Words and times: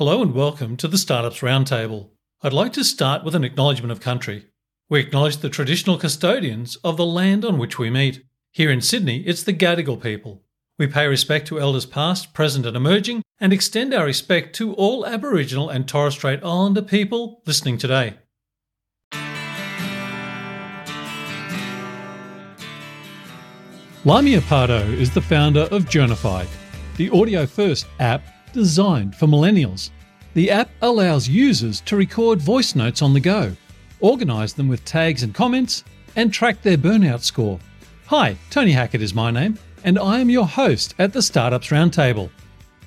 Hello 0.00 0.22
and 0.22 0.32
welcome 0.32 0.78
to 0.78 0.88
the 0.88 0.96
Startups 0.96 1.40
Roundtable. 1.40 2.08
I'd 2.40 2.54
like 2.54 2.72
to 2.72 2.84
start 2.84 3.22
with 3.22 3.34
an 3.34 3.44
acknowledgement 3.44 3.92
of 3.92 4.00
country. 4.00 4.46
We 4.88 4.98
acknowledge 4.98 5.36
the 5.36 5.50
traditional 5.50 5.98
custodians 5.98 6.76
of 6.76 6.96
the 6.96 7.04
land 7.04 7.44
on 7.44 7.58
which 7.58 7.78
we 7.78 7.90
meet. 7.90 8.24
Here 8.50 8.70
in 8.70 8.80
Sydney, 8.80 9.18
it's 9.26 9.42
the 9.42 9.52
Gadigal 9.52 10.02
people. 10.02 10.42
We 10.78 10.86
pay 10.86 11.06
respect 11.06 11.48
to 11.48 11.60
elders 11.60 11.84
past, 11.84 12.32
present, 12.32 12.64
and 12.64 12.78
emerging, 12.78 13.20
and 13.38 13.52
extend 13.52 13.92
our 13.92 14.06
respect 14.06 14.56
to 14.56 14.72
all 14.72 15.04
Aboriginal 15.04 15.68
and 15.68 15.86
Torres 15.86 16.14
Strait 16.14 16.42
Islander 16.42 16.80
people 16.80 17.42
listening 17.44 17.76
today. 17.76 18.14
Lamia 24.06 24.40
Pardo 24.40 24.80
is 24.92 25.12
the 25.12 25.20
founder 25.20 25.68
of 25.70 25.84
Journify, 25.84 26.46
the 26.96 27.10
audio 27.10 27.44
first 27.44 27.84
app 27.98 28.39
designed 28.52 29.14
for 29.16 29.26
millennials. 29.26 29.90
The 30.34 30.50
app 30.50 30.70
allows 30.82 31.28
users 31.28 31.80
to 31.82 31.96
record 31.96 32.40
voice 32.40 32.74
notes 32.74 33.02
on 33.02 33.12
the 33.12 33.20
go, 33.20 33.56
organise 34.00 34.52
them 34.52 34.68
with 34.68 34.84
tags 34.84 35.22
and 35.22 35.34
comments, 35.34 35.84
and 36.16 36.32
track 36.32 36.62
their 36.62 36.78
burnout 36.78 37.22
score. 37.22 37.58
Hi, 38.06 38.36
Tony 38.50 38.72
Hackett 38.72 39.02
is 39.02 39.14
my 39.14 39.30
name, 39.30 39.58
and 39.84 39.98
I 39.98 40.20
am 40.20 40.30
your 40.30 40.46
host 40.46 40.94
at 40.98 41.12
the 41.12 41.22
Startups 41.22 41.68
Roundtable. 41.68 42.30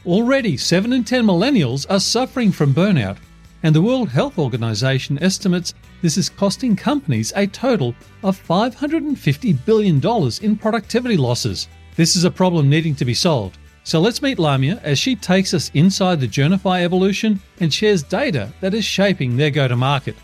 Already, 0.05 0.57
7 0.57 0.91
in 0.91 1.03
10 1.03 1.25
millennials 1.25 1.85
are 1.89 1.99
suffering 1.99 2.51
from 2.51 2.73
burnout, 2.73 3.17
and 3.63 3.73
the 3.73 3.81
World 3.81 4.09
Health 4.09 4.37
Organization 4.37 5.17
estimates 5.23 5.73
this 6.01 6.17
is 6.17 6.29
costing 6.29 6.75
companies 6.75 7.31
a 7.35 7.47
total 7.47 7.95
of 8.23 8.37
$550 8.45 9.65
billion 9.65 10.01
in 10.41 10.57
productivity 10.57 11.15
losses. 11.15 11.69
This 11.95 12.17
is 12.17 12.25
a 12.25 12.31
problem 12.31 12.69
needing 12.69 12.95
to 12.95 13.05
be 13.05 13.13
solved. 13.13 13.57
So 13.85 13.99
let's 13.99 14.21
meet 14.21 14.39
Lamia 14.39 14.79
as 14.81 14.97
she 14.97 15.15
takes 15.15 15.53
us 15.53 15.69
inside 15.73 16.21
the 16.21 16.27
Journify 16.27 16.83
evolution 16.83 17.41
and 17.59 17.73
shares 17.73 18.01
data 18.01 18.53
that 18.61 18.73
is 18.73 18.85
shaping 18.85 19.35
their 19.35 19.51
go 19.51 19.67
to 19.67 19.75
market. 19.75 20.15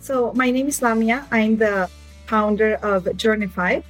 So, 0.00 0.32
my 0.34 0.50
name 0.50 0.66
is 0.66 0.82
Lamia. 0.82 1.24
I'm 1.30 1.56
the 1.56 1.88
founder 2.26 2.74
of 2.76 3.04
Journify, 3.04 3.82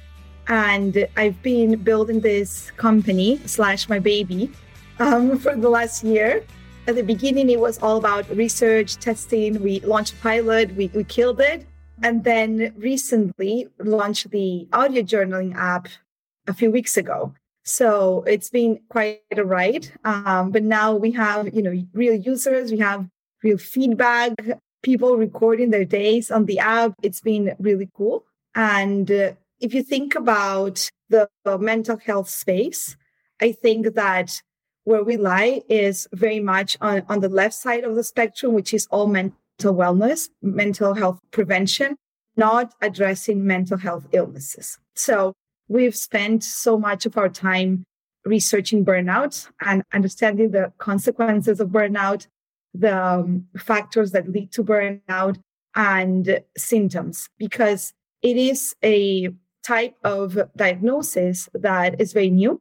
and 0.47 1.07
I've 1.17 1.41
been 1.41 1.79
building 1.79 2.21
this 2.21 2.71
company 2.71 3.39
slash 3.45 3.89
my 3.89 3.99
baby 3.99 4.51
um, 4.99 5.37
for 5.43 5.55
the 5.55 5.69
last 5.69 6.03
year. 6.03 6.43
At 6.87 6.95
the 6.95 7.03
beginning, 7.03 7.49
it 7.49 7.59
was 7.59 7.79
all 7.79 7.97
about 7.97 8.29
research, 8.29 8.97
testing. 8.97 9.61
We 9.61 9.79
launched 9.81 10.13
a 10.13 10.17
pilot, 10.17 10.75
we, 10.75 10.89
we 10.93 11.03
killed 11.03 11.41
it. 11.41 11.65
And 12.03 12.23
then 12.23 12.73
recently 12.77 13.67
launched 13.79 14.29
the 14.29 14.67
audio 14.71 15.01
journaling 15.01 15.55
app 15.55 15.87
a 16.45 16.53
few 16.53 16.69
weeks 16.69 16.95
ago. 16.97 17.33
So 17.67 18.23
it's 18.25 18.49
been 18.49 18.79
quite 18.89 19.21
a 19.35 19.43
ride. 19.43 19.91
Um, 20.05 20.51
but 20.51 20.63
now 20.63 20.95
we 20.95 21.11
have, 21.11 21.53
you 21.53 21.61
know, 21.61 21.75
real 21.93 22.15
users, 22.15 22.71
we 22.71 22.79
have 22.79 23.07
real 23.43 23.57
feedback, 23.57 24.33
people 24.83 25.17
recording 25.17 25.71
their 25.71 25.83
days 25.83 26.31
on 26.31 26.45
the 26.45 26.59
app. 26.59 26.93
It's 27.03 27.19
been 27.19 27.55
really 27.59 27.89
cool. 27.93 28.23
And 28.55 29.11
uh, 29.11 29.33
if 29.59 29.73
you 29.73 29.83
think 29.83 30.15
about 30.15 30.89
the 31.09 31.29
mental 31.45 31.97
health 31.97 32.29
space, 32.29 32.95
I 33.41 33.51
think 33.51 33.95
that 33.95 34.41
where 34.85 35.03
we 35.03 35.17
lie 35.17 35.61
is 35.67 36.07
very 36.13 36.39
much 36.39 36.77
on, 36.79 37.03
on 37.09 37.19
the 37.19 37.29
left 37.29 37.53
side 37.53 37.83
of 37.83 37.95
the 37.95 38.03
spectrum, 38.03 38.53
which 38.53 38.73
is 38.73 38.87
all 38.91 39.07
mental 39.07 39.35
wellness, 39.59 40.29
mental 40.41 40.93
health 40.93 41.19
prevention, 41.31 41.97
not 42.37 42.73
addressing 42.81 43.45
mental 43.45 43.77
health 43.77 44.07
illnesses. 44.13 44.79
So 44.95 45.33
we've 45.67 45.95
spent 45.95 46.43
so 46.43 46.77
much 46.77 47.05
of 47.05 47.17
our 47.17 47.29
time 47.29 47.83
researching 48.25 48.85
burnout 48.85 49.49
and 49.61 49.83
understanding 49.93 50.51
the 50.51 50.71
consequences 50.77 51.59
of 51.59 51.69
burnout, 51.69 52.27
the 52.73 52.95
um, 52.95 53.45
factors 53.57 54.11
that 54.11 54.29
lead 54.29 54.51
to 54.51 54.63
burnout, 54.63 55.37
and 55.75 56.39
symptoms, 56.57 57.29
because 57.37 57.93
it 58.21 58.35
is 58.35 58.75
a 58.83 59.29
type 59.63 59.95
of 60.03 60.37
diagnosis 60.55 61.49
that 61.53 61.99
is 62.01 62.13
very 62.13 62.29
new. 62.29 62.59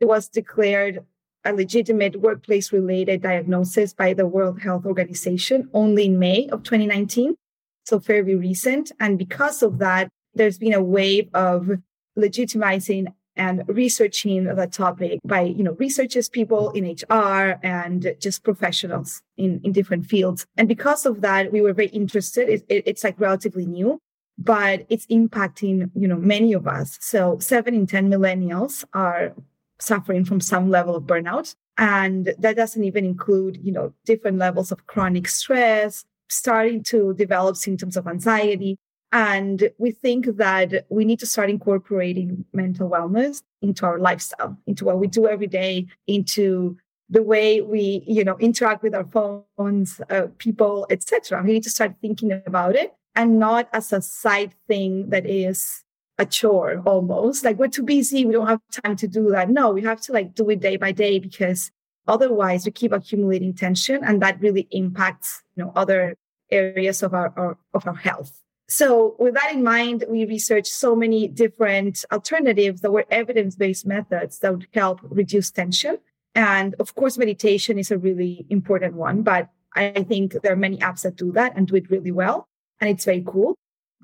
It 0.00 0.06
was 0.06 0.28
declared 0.28 1.04
a 1.44 1.52
legitimate 1.52 2.20
workplace 2.20 2.72
related 2.72 3.22
diagnosis 3.22 3.94
by 3.94 4.12
the 4.12 4.26
World 4.26 4.60
Health 4.60 4.84
Organization 4.84 5.68
only 5.72 6.06
in 6.06 6.18
May 6.18 6.48
of 6.48 6.62
2019. 6.62 7.36
So 7.84 8.00
fairly 8.00 8.34
recent. 8.34 8.92
And 9.00 9.16
because 9.16 9.62
of 9.62 9.78
that, 9.78 10.08
there's 10.34 10.58
been 10.58 10.74
a 10.74 10.82
wave 10.82 11.28
of 11.34 11.70
legitimizing 12.18 13.12
and 13.36 13.62
researching 13.68 14.44
the 14.44 14.66
topic 14.66 15.20
by 15.24 15.42
you 15.42 15.62
know 15.62 15.72
researchers 15.72 16.28
people 16.28 16.70
in 16.70 16.96
hr 17.10 17.58
and 17.62 18.14
just 18.18 18.42
professionals 18.42 19.22
in, 19.36 19.60
in 19.62 19.72
different 19.72 20.06
fields. 20.06 20.46
And 20.56 20.68
because 20.68 21.06
of 21.06 21.20
that 21.20 21.52
we 21.52 21.60
were 21.60 21.72
very 21.72 21.88
interested. 21.88 22.48
It, 22.48 22.64
it, 22.68 22.84
it's 22.86 23.04
like 23.04 23.20
relatively 23.20 23.66
new 23.66 24.00
but 24.38 24.84
it's 24.90 25.06
impacting 25.06 25.90
you 25.94 26.08
know 26.08 26.16
many 26.16 26.52
of 26.52 26.66
us. 26.66 26.98
So 27.00 27.38
7 27.38 27.74
in 27.74 27.86
10 27.86 28.10
millennials 28.10 28.84
are 28.92 29.34
suffering 29.78 30.24
from 30.24 30.40
some 30.40 30.70
level 30.70 30.96
of 30.96 31.04
burnout. 31.04 31.54
And 31.78 32.34
that 32.38 32.56
doesn't 32.56 32.84
even 32.84 33.04
include 33.04 33.58
you 33.62 33.72
know 33.72 33.92
different 34.04 34.38
levels 34.38 34.72
of 34.72 34.86
chronic 34.86 35.28
stress 35.28 36.04
starting 36.28 36.82
to 36.82 37.14
develop 37.14 37.56
symptoms 37.56 37.96
of 37.96 38.08
anxiety 38.08 38.78
and 39.16 39.70
we 39.78 39.90
think 39.90 40.26
that 40.36 40.84
we 40.90 41.02
need 41.06 41.18
to 41.18 41.24
start 41.24 41.48
incorporating 41.48 42.44
mental 42.52 42.90
wellness 42.90 43.42
into 43.62 43.86
our 43.86 43.98
lifestyle 43.98 44.54
into 44.66 44.84
what 44.84 44.98
we 44.98 45.06
do 45.06 45.26
every 45.26 45.46
day 45.46 45.86
into 46.06 46.76
the 47.08 47.22
way 47.22 47.62
we 47.62 48.04
you 48.06 48.22
know 48.22 48.36
interact 48.38 48.82
with 48.82 48.94
our 48.94 49.06
phones 49.06 50.02
uh, 50.10 50.26
people 50.36 50.86
etc 50.90 51.42
we 51.42 51.54
need 51.54 51.62
to 51.62 51.70
start 51.70 51.94
thinking 52.02 52.30
about 52.46 52.76
it 52.76 52.94
and 53.14 53.38
not 53.38 53.70
as 53.72 53.90
a 53.90 54.02
side 54.02 54.52
thing 54.68 55.08
that 55.08 55.24
is 55.24 55.82
a 56.18 56.24
chore 56.24 56.82
almost. 56.86 57.44
Like 57.44 57.58
we're 57.58 57.68
too 57.68 57.82
busy. 57.82 58.24
We 58.24 58.32
don't 58.32 58.46
have 58.46 58.60
time 58.72 58.96
to 58.96 59.08
do 59.08 59.30
that. 59.30 59.50
No 59.50 59.70
we 59.72 59.82
have 59.82 60.00
to 60.02 60.12
like 60.12 60.34
do 60.34 60.48
it 60.50 60.60
day 60.60 60.76
by 60.76 60.92
day 60.92 61.18
because 61.18 61.70
otherwise 62.06 62.64
we 62.66 62.72
keep 62.72 62.92
accumulating 62.92 63.54
tension 63.54 64.02
and 64.04 64.20
that 64.22 64.40
really 64.40 64.66
impacts 64.70 65.42
you 65.56 65.64
know 65.64 65.72
other 65.74 66.16
areas 66.50 67.02
of 67.02 67.14
our, 67.14 67.32
our 67.36 67.58
of 67.74 67.86
our 67.86 68.00
health 68.08 68.42
so 68.68 69.14
with 69.18 69.34
that 69.34 69.52
in 69.52 69.62
mind 69.62 70.04
we 70.08 70.24
researched 70.24 70.72
so 70.72 70.96
many 70.96 71.28
different 71.28 72.04
alternatives 72.12 72.80
that 72.80 72.90
were 72.90 73.06
evidence-based 73.10 73.86
methods 73.86 74.38
that 74.40 74.52
would 74.52 74.66
help 74.74 75.00
reduce 75.02 75.50
tension 75.50 75.98
and 76.34 76.74
of 76.78 76.94
course 76.94 77.16
meditation 77.18 77.78
is 77.78 77.90
a 77.90 77.98
really 77.98 78.46
important 78.50 78.94
one 78.94 79.22
but 79.22 79.48
i 79.74 80.04
think 80.08 80.32
there 80.42 80.52
are 80.52 80.56
many 80.56 80.78
apps 80.78 81.02
that 81.02 81.16
do 81.16 81.32
that 81.32 81.52
and 81.56 81.68
do 81.68 81.76
it 81.76 81.90
really 81.90 82.12
well 82.12 82.48
and 82.80 82.90
it's 82.90 83.04
very 83.04 83.22
cool 83.26 83.56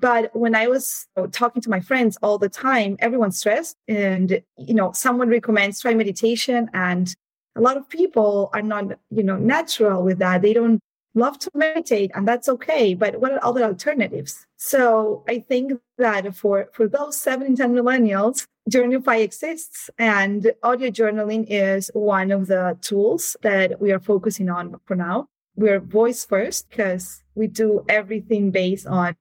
but 0.03 0.35
when 0.35 0.57
I 0.57 0.67
was 0.67 1.07
talking 1.31 1.63
to 1.63 1.71
my 1.71 1.79
friends 1.79 2.19
all 2.23 2.37
the 2.37 2.49
time, 2.49 2.97
everyone's 2.99 3.39
stressed 3.39 3.77
and, 3.87 4.43
you 4.59 4.75
know, 4.75 4.91
someone 4.93 5.29
recommends 5.29 5.81
try 5.81 5.95
meditation 5.95 6.69
and 6.75 7.15
a 7.55 7.61
lot 7.61 7.77
of 7.77 7.89
people 7.89 8.51
are 8.53 8.63
not, 8.63 8.99
you 9.11 9.23
know, 9.23 9.37
natural 9.37 10.03
with 10.03 10.19
that. 10.19 10.43
They 10.43 10.55
don't 10.55 10.81
love 11.15 11.39
to 11.41 11.51
meditate 11.55 12.11
and 12.15 12.27
that's 12.27 12.49
okay. 12.49 12.95
But 12.95 13.21
what 13.21 13.33
are 13.33 13.45
other 13.45 13.63
alternatives? 13.65 14.47
So 14.57 15.25
I 15.29 15.41
think 15.41 15.73
that 15.99 16.35
for, 16.35 16.69
for 16.73 16.89
those 16.89 17.21
seven 17.21 17.49
in 17.49 17.57
10 17.57 17.75
millennials, 17.75 18.47
Journify 18.71 19.23
exists 19.23 19.91
and 19.99 20.53
audio 20.63 20.89
journaling 20.89 21.47
is 21.49 21.91
one 21.95 22.31
of 22.31 22.47
the 22.47 22.79
tools 22.81 23.37
that 23.43 23.81
we 23.81 23.91
are 23.91 23.99
focusing 23.99 24.49
on 24.49 24.77
for 24.85 24.95
now. 24.95 25.27
We're 25.57 25.81
voice 25.81 26.25
first 26.25 26.71
because 26.71 27.23
we 27.35 27.49
do 27.49 27.85
everything 27.89 28.51
based 28.51 28.87
on 28.87 29.17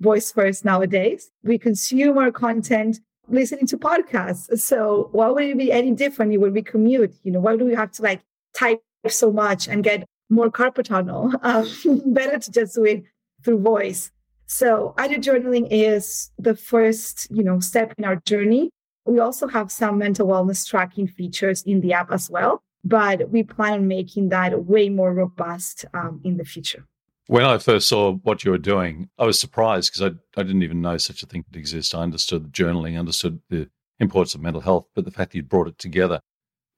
voice 0.00 0.30
first 0.30 0.64
nowadays. 0.64 1.30
We 1.42 1.58
consume 1.58 2.18
our 2.18 2.30
content 2.30 3.00
listening 3.28 3.66
to 3.68 3.78
podcasts. 3.78 4.58
So 4.60 5.08
why 5.12 5.30
would 5.30 5.44
it 5.44 5.58
be 5.58 5.72
any 5.72 5.92
different 5.92 6.38
when 6.38 6.52
we 6.52 6.62
commute? 6.62 7.14
You 7.22 7.32
know, 7.32 7.40
why 7.40 7.56
do 7.56 7.64
we 7.64 7.74
have 7.74 7.90
to 7.92 8.02
like 8.02 8.20
type 8.54 8.82
so 9.08 9.32
much 9.32 9.66
and 9.66 9.82
get 9.82 10.04
more 10.30 10.50
carpal 10.50 10.84
tunnel? 10.84 11.32
Um, 11.42 11.68
better 12.14 12.38
to 12.38 12.50
just 12.50 12.74
do 12.74 12.84
it 12.84 13.04
through 13.44 13.60
voice. 13.60 14.10
So 14.46 14.94
audio 14.98 15.18
journaling 15.18 15.68
is 15.70 16.30
the 16.38 16.54
first, 16.54 17.28
you 17.30 17.42
know, 17.42 17.60
step 17.60 17.94
in 17.98 18.04
our 18.04 18.16
journey. 18.26 18.70
We 19.06 19.18
also 19.18 19.46
have 19.48 19.70
some 19.70 19.98
mental 19.98 20.26
wellness 20.26 20.66
tracking 20.66 21.08
features 21.08 21.62
in 21.62 21.80
the 21.80 21.92
app 21.92 22.10
as 22.10 22.30
well, 22.30 22.62
but 22.84 23.30
we 23.30 23.42
plan 23.42 23.74
on 23.74 23.88
making 23.88 24.30
that 24.30 24.64
way 24.64 24.88
more 24.88 25.12
robust 25.12 25.84
um, 25.94 26.20
in 26.24 26.36
the 26.36 26.44
future. 26.44 26.86
When 27.26 27.44
I 27.44 27.56
first 27.56 27.88
saw 27.88 28.12
what 28.12 28.44
you 28.44 28.50
were 28.50 28.58
doing, 28.58 29.08
I 29.18 29.24
was 29.24 29.40
surprised 29.40 29.92
because 29.92 30.12
I, 30.12 30.40
I 30.40 30.42
didn't 30.42 30.62
even 30.62 30.82
know 30.82 30.98
such 30.98 31.22
a 31.22 31.26
thing 31.26 31.42
could 31.42 31.56
exist. 31.56 31.94
I 31.94 32.02
understood 32.02 32.52
journaling, 32.52 32.98
understood 32.98 33.40
the 33.48 33.68
importance 33.98 34.34
of 34.34 34.42
mental 34.42 34.60
health, 34.60 34.86
but 34.94 35.04
the 35.06 35.10
fact 35.10 35.32
that 35.32 35.38
you 35.38 35.42
brought 35.42 35.68
it 35.68 35.78
together, 35.78 36.20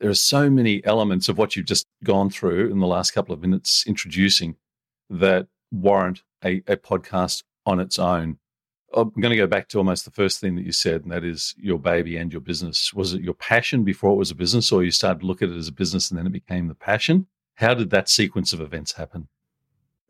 there 0.01 0.11
are 0.11 0.15
so 0.15 0.51
many 0.51 0.85
elements 0.85 1.29
of 1.29 1.39
what 1.39 1.57
you've 1.57 1.67
just 1.67 1.87
gone 2.05 2.31
through 2.31 2.71
in 2.71 2.79
the 2.79 2.87
last 2.87 3.13
couple 3.13 3.33
of 3.33 3.41
minutes 3.41 3.85
introducing 3.87 4.57
that 5.09 5.47
warrant 5.73 6.23
a, 6.45 6.63
a 6.67 6.77
podcast 6.77 7.43
on 7.65 7.81
its 7.81 7.99
own. 7.99 8.39
I'm 8.95 9.11
going 9.11 9.31
to 9.31 9.37
go 9.37 9.47
back 9.47 9.69
to 9.69 9.79
almost 9.79 10.05
the 10.05 10.11
first 10.11 10.41
thing 10.41 10.55
that 10.57 10.65
you 10.65 10.73
said, 10.73 11.03
and 11.03 11.11
that 11.11 11.25
is 11.25 11.55
your 11.59 11.79
baby 11.79 12.17
and 12.17 12.33
your 12.33 12.41
business. 12.41 12.95
Was 12.95 13.15
it 13.15 13.23
your 13.23 13.35
passion 13.35 13.85
before 13.85 14.13
it 14.13 14.17
was 14.17 14.31
a 14.31 14.35
business, 14.35 14.71
or 14.71 14.85
you 14.85 14.91
started 14.91 15.21
to 15.21 15.27
look 15.27 15.43
at 15.43 15.49
it 15.49 15.57
as 15.57 15.69
a 15.69 15.73
business 15.73 16.11
and 16.11 16.19
then 16.19 16.27
it 16.27 16.33
became 16.33 16.69
the 16.69 16.75
passion? 16.75 17.27
How 17.55 17.75
did 17.75 17.91
that 17.91 18.09
sequence 18.09 18.53
of 18.53 18.61
events 18.61 18.93
happen? 18.93 19.29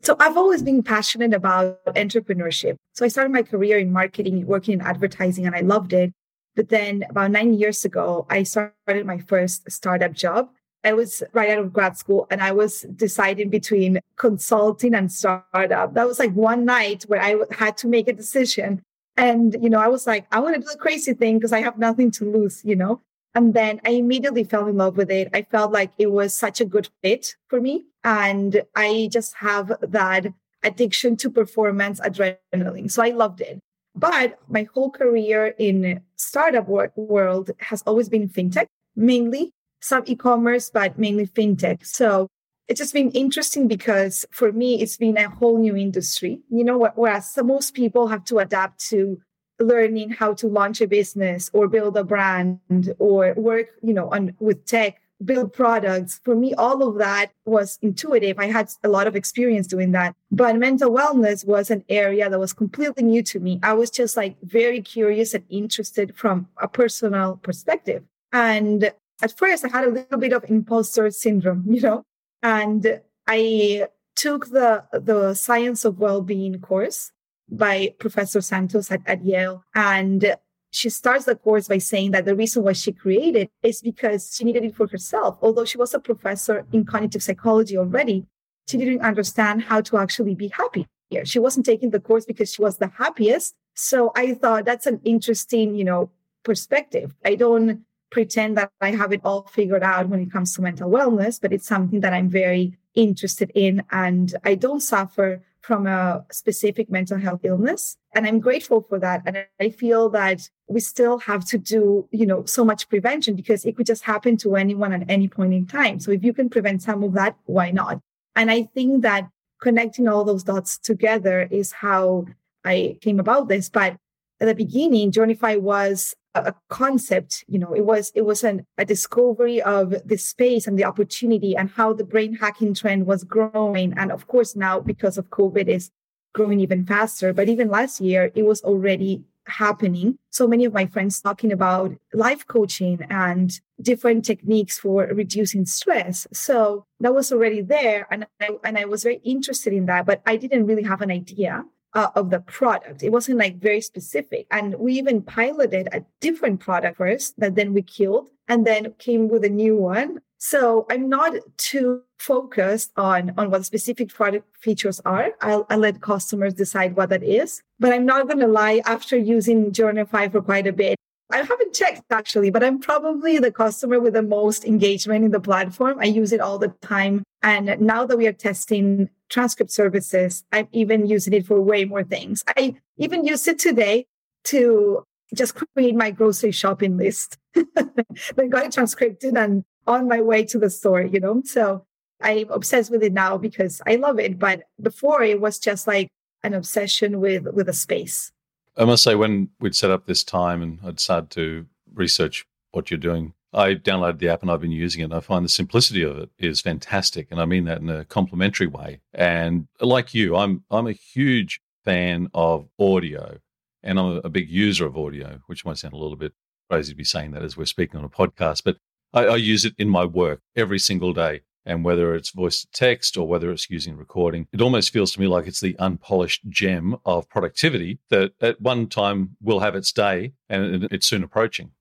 So 0.03 0.15
I've 0.19 0.37
always 0.37 0.61
been 0.61 0.83
passionate 0.83 1.33
about 1.33 1.83
entrepreneurship. 1.85 2.75
So 2.93 3.03
I 3.03 3.07
started 3.07 3.33
my 3.33 3.41
career 3.41 3.79
in 3.79 3.91
marketing, 3.91 4.45
working 4.45 4.75
in 4.75 4.81
advertising, 4.81 5.47
and 5.47 5.55
I 5.55 5.61
loved 5.61 5.91
it. 5.91 6.13
But 6.57 6.69
then 6.69 7.05
about 7.07 7.29
nine 7.29 7.53
years 7.53 7.85
ago, 7.85 8.25
I 8.31 8.41
started 8.41 9.05
my 9.05 9.19
first 9.19 9.71
startup 9.71 10.11
job. 10.11 10.49
I 10.83 10.93
was 10.93 11.21
right 11.31 11.51
out 11.51 11.59
of 11.59 11.71
grad 11.71 11.97
school 11.97 12.25
and 12.31 12.41
I 12.41 12.51
was 12.51 12.81
deciding 12.95 13.51
between 13.51 13.99
consulting 14.15 14.95
and 14.95 15.11
startup. 15.11 15.93
That 15.93 16.07
was 16.07 16.17
like 16.17 16.33
one 16.33 16.65
night 16.65 17.03
where 17.03 17.21
I 17.21 17.35
had 17.51 17.77
to 17.77 17.87
make 17.87 18.07
a 18.07 18.13
decision. 18.13 18.81
And, 19.17 19.55
you 19.61 19.69
know, 19.69 19.79
I 19.79 19.87
was 19.87 20.07
like, 20.07 20.25
I 20.31 20.39
want 20.39 20.55
to 20.55 20.61
do 20.61 20.67
the 20.71 20.79
crazy 20.79 21.13
thing 21.13 21.37
because 21.37 21.53
I 21.53 21.61
have 21.61 21.77
nothing 21.77 22.09
to 22.11 22.25
lose, 22.25 22.65
you 22.65 22.75
know? 22.75 23.01
And 23.35 23.53
then 23.53 23.79
I 23.85 23.91
immediately 23.91 24.43
fell 24.43 24.65
in 24.65 24.77
love 24.77 24.97
with 24.97 25.11
it. 25.11 25.29
I 25.35 25.43
felt 25.43 25.71
like 25.71 25.91
it 25.99 26.11
was 26.11 26.33
such 26.33 26.59
a 26.59 26.65
good 26.65 26.89
fit 27.03 27.35
for 27.49 27.61
me. 27.61 27.85
And 28.03 28.63
I 28.75 29.09
just 29.11 29.35
have 29.35 29.73
that 29.81 30.25
addiction 30.63 31.17
to 31.17 31.29
performance 31.29 31.99
adrenaline. 31.99 32.89
So 32.89 33.03
I 33.03 33.09
loved 33.09 33.41
it. 33.41 33.59
But 33.93 34.39
my 34.47 34.67
whole 34.73 34.89
career 34.89 35.53
in 35.57 36.01
startup 36.37 36.67
world 36.95 37.49
has 37.57 37.81
always 37.87 38.09
been 38.09 38.29
fintech, 38.29 38.67
mainly 38.95 39.51
some 39.81 40.03
e-commerce, 40.05 40.69
but 40.69 40.99
mainly 40.99 41.25
fintech. 41.25 41.83
So 41.83 42.27
it's 42.67 42.77
just 42.77 42.93
been 42.93 43.09
interesting 43.11 43.67
because 43.67 44.23
for 44.29 44.51
me, 44.51 44.79
it's 44.79 44.97
been 44.97 45.17
a 45.17 45.29
whole 45.29 45.57
new 45.57 45.75
industry. 45.75 46.41
You 46.51 46.63
know, 46.63 46.91
whereas 46.93 47.33
most 47.43 47.73
people 47.73 48.05
have 48.07 48.23
to 48.25 48.37
adapt 48.37 48.87
to 48.89 49.19
learning 49.59 50.11
how 50.11 50.35
to 50.35 50.47
launch 50.47 50.79
a 50.79 50.87
business 50.87 51.49
or 51.53 51.67
build 51.67 51.97
a 51.97 52.03
brand 52.03 52.59
or 52.99 53.33
work, 53.35 53.69
you 53.81 53.93
know, 53.95 54.07
on 54.11 54.35
with 54.39 54.63
tech, 54.67 55.01
build 55.23 55.53
products. 55.53 56.19
For 56.23 56.35
me, 56.35 56.53
all 56.53 56.87
of 56.87 56.97
that 56.97 57.31
was 57.45 57.79
intuitive. 57.81 58.39
I 58.39 58.47
had 58.47 58.69
a 58.83 58.89
lot 58.89 59.07
of 59.07 59.15
experience 59.15 59.67
doing 59.67 59.91
that. 59.91 60.15
But 60.31 60.55
mental 60.57 60.91
wellness 60.91 61.45
was 61.45 61.71
an 61.71 61.83
area 61.89 62.29
that 62.29 62.39
was 62.39 62.53
completely 62.53 63.03
new 63.03 63.23
to 63.23 63.39
me. 63.39 63.59
I 63.63 63.73
was 63.73 63.89
just 63.89 64.15
like 64.15 64.37
very 64.43 64.81
curious 64.81 65.33
and 65.33 65.43
interested 65.49 66.15
from 66.15 66.47
a 66.61 66.67
personal 66.67 67.37
perspective. 67.37 68.03
And 68.31 68.91
at 69.21 69.37
first 69.37 69.65
I 69.65 69.69
had 69.69 69.85
a 69.85 69.91
little 69.91 70.19
bit 70.19 70.33
of 70.33 70.45
imposter 70.49 71.09
syndrome, 71.11 71.65
you 71.69 71.81
know, 71.81 72.03
and 72.43 73.01
I 73.27 73.87
took 74.15 74.49
the 74.49 74.83
the 74.91 75.33
science 75.35 75.85
of 75.85 75.99
well-being 75.99 76.59
course 76.59 77.11
by 77.49 77.93
Professor 77.99 78.41
Santos 78.41 78.91
at, 78.91 79.01
at 79.05 79.23
Yale. 79.23 79.63
And 79.73 80.35
she 80.71 80.89
starts 80.89 81.25
the 81.25 81.35
course 81.35 81.67
by 81.67 81.77
saying 81.77 82.11
that 82.11 82.25
the 82.25 82.35
reason 82.35 82.63
why 82.63 82.73
she 82.73 82.91
created 82.91 83.49
is 83.63 83.81
because 83.81 84.35
she 84.35 84.43
needed 84.43 84.63
it 84.63 84.75
for 84.75 84.87
herself. 84.87 85.37
Although 85.41 85.65
she 85.65 85.77
was 85.77 85.93
a 85.93 85.99
professor 85.99 86.65
in 86.71 86.85
cognitive 86.85 87.23
psychology 87.23 87.77
already, 87.77 88.25
she 88.67 88.77
didn't 88.77 89.01
understand 89.01 89.63
how 89.63 89.81
to 89.81 89.97
actually 89.97 90.35
be 90.35 90.49
happy. 90.49 90.85
She 91.23 91.39
wasn't 91.39 91.65
taking 91.65 91.91
the 91.91 92.01
course 92.01 92.25
because 92.25 92.53
she 92.53 92.61
was 92.61 92.77
the 92.77 92.89
happiest. 92.89 93.55
So 93.75 94.11
I 94.15 94.33
thought 94.33 94.65
that's 94.65 94.85
an 94.85 94.99
interesting, 95.05 95.75
you 95.75 95.85
know, 95.85 96.11
perspective. 96.43 97.15
I 97.23 97.35
don't 97.35 97.85
pretend 98.09 98.57
that 98.57 98.71
I 98.81 98.91
have 98.91 99.13
it 99.13 99.21
all 99.23 99.43
figured 99.43 99.83
out 99.83 100.09
when 100.09 100.19
it 100.19 100.31
comes 100.31 100.53
to 100.55 100.61
mental 100.61 100.89
wellness, 100.89 101.39
but 101.41 101.53
it's 101.53 101.67
something 101.67 102.01
that 102.01 102.13
I'm 102.13 102.29
very 102.29 102.77
interested 102.93 103.51
in. 103.55 103.83
And 103.91 104.35
I 104.43 104.55
don't 104.55 104.81
suffer 104.81 105.41
from 105.67 105.85
a 105.85 106.25
specific 106.31 106.89
mental 106.89 107.17
health 107.17 107.41
illness. 107.43 107.97
And 108.15 108.25
I'm 108.25 108.39
grateful 108.39 108.85
for 108.87 108.97
that. 108.99 109.21
And 109.25 109.45
I 109.59 109.69
feel 109.69 110.09
that 110.11 110.49
we 110.69 110.79
still 110.79 111.17
have 111.19 111.45
to 111.49 111.57
do, 111.57 112.07
you 112.09 112.25
know, 112.25 112.45
so 112.45 112.63
much 112.63 112.87
prevention 112.87 113.35
because 113.35 113.65
it 113.65 113.75
could 113.75 113.85
just 113.85 114.03
happen 114.03 114.37
to 114.37 114.55
anyone 114.55 114.93
at 114.93 115.03
any 115.09 115.27
point 115.27 115.53
in 115.53 115.67
time. 115.67 115.99
So 115.99 116.11
if 116.11 116.23
you 116.23 116.33
can 116.33 116.49
prevent 116.49 116.81
some 116.83 117.03
of 117.03 117.11
that, 117.15 117.35
why 117.47 117.71
not? 117.71 117.99
And 118.37 118.49
I 118.49 118.63
think 118.63 119.01
that 119.01 119.27
connecting 119.61 120.07
all 120.07 120.23
those 120.23 120.43
dots 120.43 120.77
together 120.77 121.49
is 121.51 121.73
how 121.73 122.27
I 122.63 122.97
came 123.01 123.19
about 123.19 123.49
this. 123.49 123.69
But 123.69 123.97
at 124.39 124.45
the 124.45 124.55
beginning, 124.55 125.11
Journify 125.11 125.59
was 125.59 126.15
a 126.45 126.55
concept 126.69 127.43
you 127.47 127.59
know 127.59 127.73
it 127.73 127.85
was 127.85 128.11
it 128.15 128.21
was 128.21 128.43
an, 128.43 128.65
a 128.77 128.85
discovery 128.85 129.61
of 129.61 129.95
the 130.05 130.17
space 130.17 130.67
and 130.67 130.77
the 130.77 130.85
opportunity 130.85 131.55
and 131.55 131.69
how 131.69 131.93
the 131.93 132.03
brain 132.03 132.35
hacking 132.35 132.73
trend 132.73 133.05
was 133.05 133.23
growing. 133.23 133.93
And 133.97 134.11
of 134.11 134.27
course 134.27 134.55
now 134.55 134.79
because 134.79 135.17
of 135.17 135.29
covid 135.29 135.67
is 135.67 135.91
growing 136.33 136.59
even 136.59 136.85
faster. 136.85 137.33
But 137.33 137.49
even 137.49 137.69
last 137.69 137.99
year 138.01 138.31
it 138.35 138.43
was 138.43 138.61
already 138.61 139.23
happening. 139.47 140.17
So 140.29 140.45
many 140.45 140.65
of 140.65 140.73
my 140.73 140.85
friends 140.85 141.21
talking 141.21 141.53
about 141.53 141.95
life 142.13 142.45
coaching 142.47 142.99
and 143.09 143.57
different 143.81 144.25
techniques 144.25 144.77
for 144.77 145.05
reducing 145.05 145.65
stress. 145.65 146.27
So 146.33 146.85
that 146.99 147.15
was 147.15 147.31
already 147.31 147.61
there 147.61 148.07
and 148.11 148.27
I, 148.41 148.49
and 148.63 148.77
I 148.77 148.85
was 148.85 149.03
very 149.03 149.21
interested 149.23 149.73
in 149.73 149.85
that 149.85 150.05
but 150.05 150.21
i 150.25 150.35
didn't 150.35 150.65
really 150.65 150.83
have 150.83 151.01
an 151.01 151.11
idea 151.11 151.63
uh, 151.93 152.09
of 152.15 152.29
the 152.29 152.39
product. 152.39 153.03
It 153.03 153.11
wasn't 153.11 153.39
like 153.39 153.57
very 153.59 153.81
specific. 153.81 154.47
And 154.51 154.75
we 154.75 154.93
even 154.93 155.21
piloted 155.21 155.89
a 155.91 156.03
different 156.21 156.59
product 156.59 156.97
first 156.97 157.39
that 157.39 157.55
then 157.55 157.73
we 157.73 157.81
killed 157.81 158.29
and 158.47 158.65
then 158.65 158.93
came 158.99 159.27
with 159.29 159.43
a 159.43 159.49
new 159.49 159.75
one. 159.75 160.19
So 160.39 160.85
I'm 160.91 161.09
not 161.09 161.33
too 161.57 162.03
focused 162.19 162.91
on, 162.95 163.33
on 163.37 163.49
what 163.49 163.65
specific 163.65 164.09
product 164.09 164.45
features 164.59 165.01
are. 165.05 165.31
I'll, 165.41 165.65
I'll 165.69 165.79
let 165.79 166.01
customers 166.01 166.53
decide 166.53 166.95
what 166.95 167.09
that 167.09 167.23
is. 167.23 167.63
But 167.79 167.93
I'm 167.93 168.05
not 168.05 168.27
going 168.27 168.39
to 168.39 168.47
lie, 168.47 168.81
after 168.85 169.17
using 169.17 169.71
Journify 169.71 170.31
for 170.31 170.41
quite 170.41 170.67
a 170.67 170.73
bit, 170.73 170.95
I 171.29 171.37
haven't 171.37 171.73
checked 171.73 172.03
actually, 172.09 172.51
but 172.51 172.63
I'm 172.63 172.79
probably 172.79 173.37
the 173.37 173.51
customer 173.51 173.99
with 173.99 174.13
the 174.13 174.21
most 174.21 174.63
engagement 174.63 175.25
in 175.25 175.31
the 175.31 175.39
platform. 175.39 175.97
I 175.99 176.05
use 176.05 176.31
it 176.31 176.39
all 176.39 176.57
the 176.57 176.69
time. 176.81 177.23
And 177.43 177.79
now 177.81 178.05
that 178.05 178.17
we 178.17 178.27
are 178.27 178.33
testing 178.33 179.09
transcript 179.29 179.71
services, 179.71 180.43
I'm 180.51 180.67
even 180.71 181.07
using 181.07 181.33
it 181.33 181.45
for 181.45 181.61
way 181.61 181.85
more 181.85 182.03
things. 182.03 182.43
I 182.55 182.75
even 182.97 183.25
use 183.25 183.47
it 183.47 183.59
today 183.59 184.07
to 184.45 185.03
just 185.35 185.55
create 185.55 185.95
my 185.95 186.11
grocery 186.11 186.51
shopping 186.51 186.97
list. 186.97 187.37
then 187.53 188.49
got 188.49 188.65
it 188.65 188.71
transcripted 188.71 189.35
and 189.35 189.63
on 189.85 190.07
my 190.07 190.21
way 190.21 190.43
to 190.45 190.57
the 190.57 190.69
store, 190.69 191.01
you 191.01 191.19
know? 191.19 191.41
So 191.45 191.85
I'm 192.21 192.49
obsessed 192.49 192.91
with 192.91 193.03
it 193.03 193.13
now 193.13 193.37
because 193.37 193.81
I 193.87 193.95
love 193.95 194.19
it. 194.19 194.39
But 194.39 194.63
before 194.81 195.23
it 195.23 195.41
was 195.41 195.59
just 195.59 195.87
like 195.87 196.09
an 196.43 196.53
obsession 196.53 197.19
with 197.19 197.47
with 197.53 197.67
a 197.67 197.73
space. 197.73 198.31
I 198.77 198.85
must 198.85 199.03
say, 199.03 199.15
when 199.15 199.49
we'd 199.59 199.75
set 199.75 199.89
up 199.89 200.05
this 200.05 200.23
time 200.23 200.61
and 200.61 200.79
I'd 200.85 200.99
started 200.99 201.31
to 201.31 201.65
research 201.93 202.45
what 202.71 202.91
you're 202.91 202.99
doing, 202.99 203.33
I 203.57 203.73
downloaded 203.73 204.19
the 204.19 204.29
app 204.29 204.43
and 204.43 204.51
I've 204.51 204.61
been 204.61 204.71
using 204.71 205.01
it. 205.01 205.05
And 205.05 205.15
I 205.15 205.19
find 205.19 205.43
the 205.43 205.49
simplicity 205.49 206.03
of 206.03 206.17
it 206.17 206.29
is 206.37 206.61
fantastic, 206.61 207.27
and 207.31 207.41
I 207.41 207.45
mean 207.45 207.65
that 207.65 207.81
in 207.81 207.89
a 207.89 208.05
complimentary 208.05 208.67
way. 208.67 209.01
And 209.13 209.67
like 209.81 210.13
you, 210.13 210.35
I'm 210.35 210.63
I'm 210.69 210.87
a 210.87 210.91
huge 210.91 211.59
fan 211.83 212.29
of 212.33 212.67
audio, 212.79 213.39
and 213.81 213.99
I'm 213.99 214.21
a 214.23 214.29
big 214.29 214.49
user 214.49 214.85
of 214.85 214.95
audio, 214.95 215.41
which 215.47 215.65
might 215.65 215.79
sound 215.79 215.95
a 215.95 215.97
little 215.97 216.15
bit 216.15 216.33
crazy 216.69 216.93
to 216.93 216.97
be 216.97 217.03
saying 217.03 217.31
that 217.31 217.43
as 217.43 217.57
we're 217.57 217.65
speaking 217.65 217.97
on 217.97 218.05
a 218.05 218.09
podcast, 218.09 218.61
but 218.63 218.77
I, 219.11 219.25
I 219.25 219.35
use 219.37 219.65
it 219.65 219.73
in 219.77 219.89
my 219.89 220.05
work 220.05 220.41
every 220.55 220.79
single 220.79 221.13
day. 221.13 221.41
And 221.65 221.83
whether 221.83 222.15
it's 222.15 222.29
voice 222.29 222.61
to 222.61 222.67
text 222.71 223.17
or 223.17 223.27
whether 223.27 223.51
it's 223.51 223.69
using 223.69 223.97
recording, 223.97 224.47
it 224.53 224.61
almost 224.61 224.93
feels 224.93 225.11
to 225.11 225.19
me 225.19 225.27
like 225.27 225.47
it's 225.47 225.59
the 225.59 225.75
unpolished 225.79 226.47
gem 226.47 226.95
of 227.05 227.27
productivity 227.27 227.99
that 228.09 228.31
at 228.39 228.61
one 228.61 228.87
time 228.87 229.35
will 229.41 229.59
have 229.59 229.75
its 229.75 229.91
day 229.91 230.31
and 230.47 230.87
it's 230.91 231.07
soon 231.07 231.25
approaching. 231.25 231.71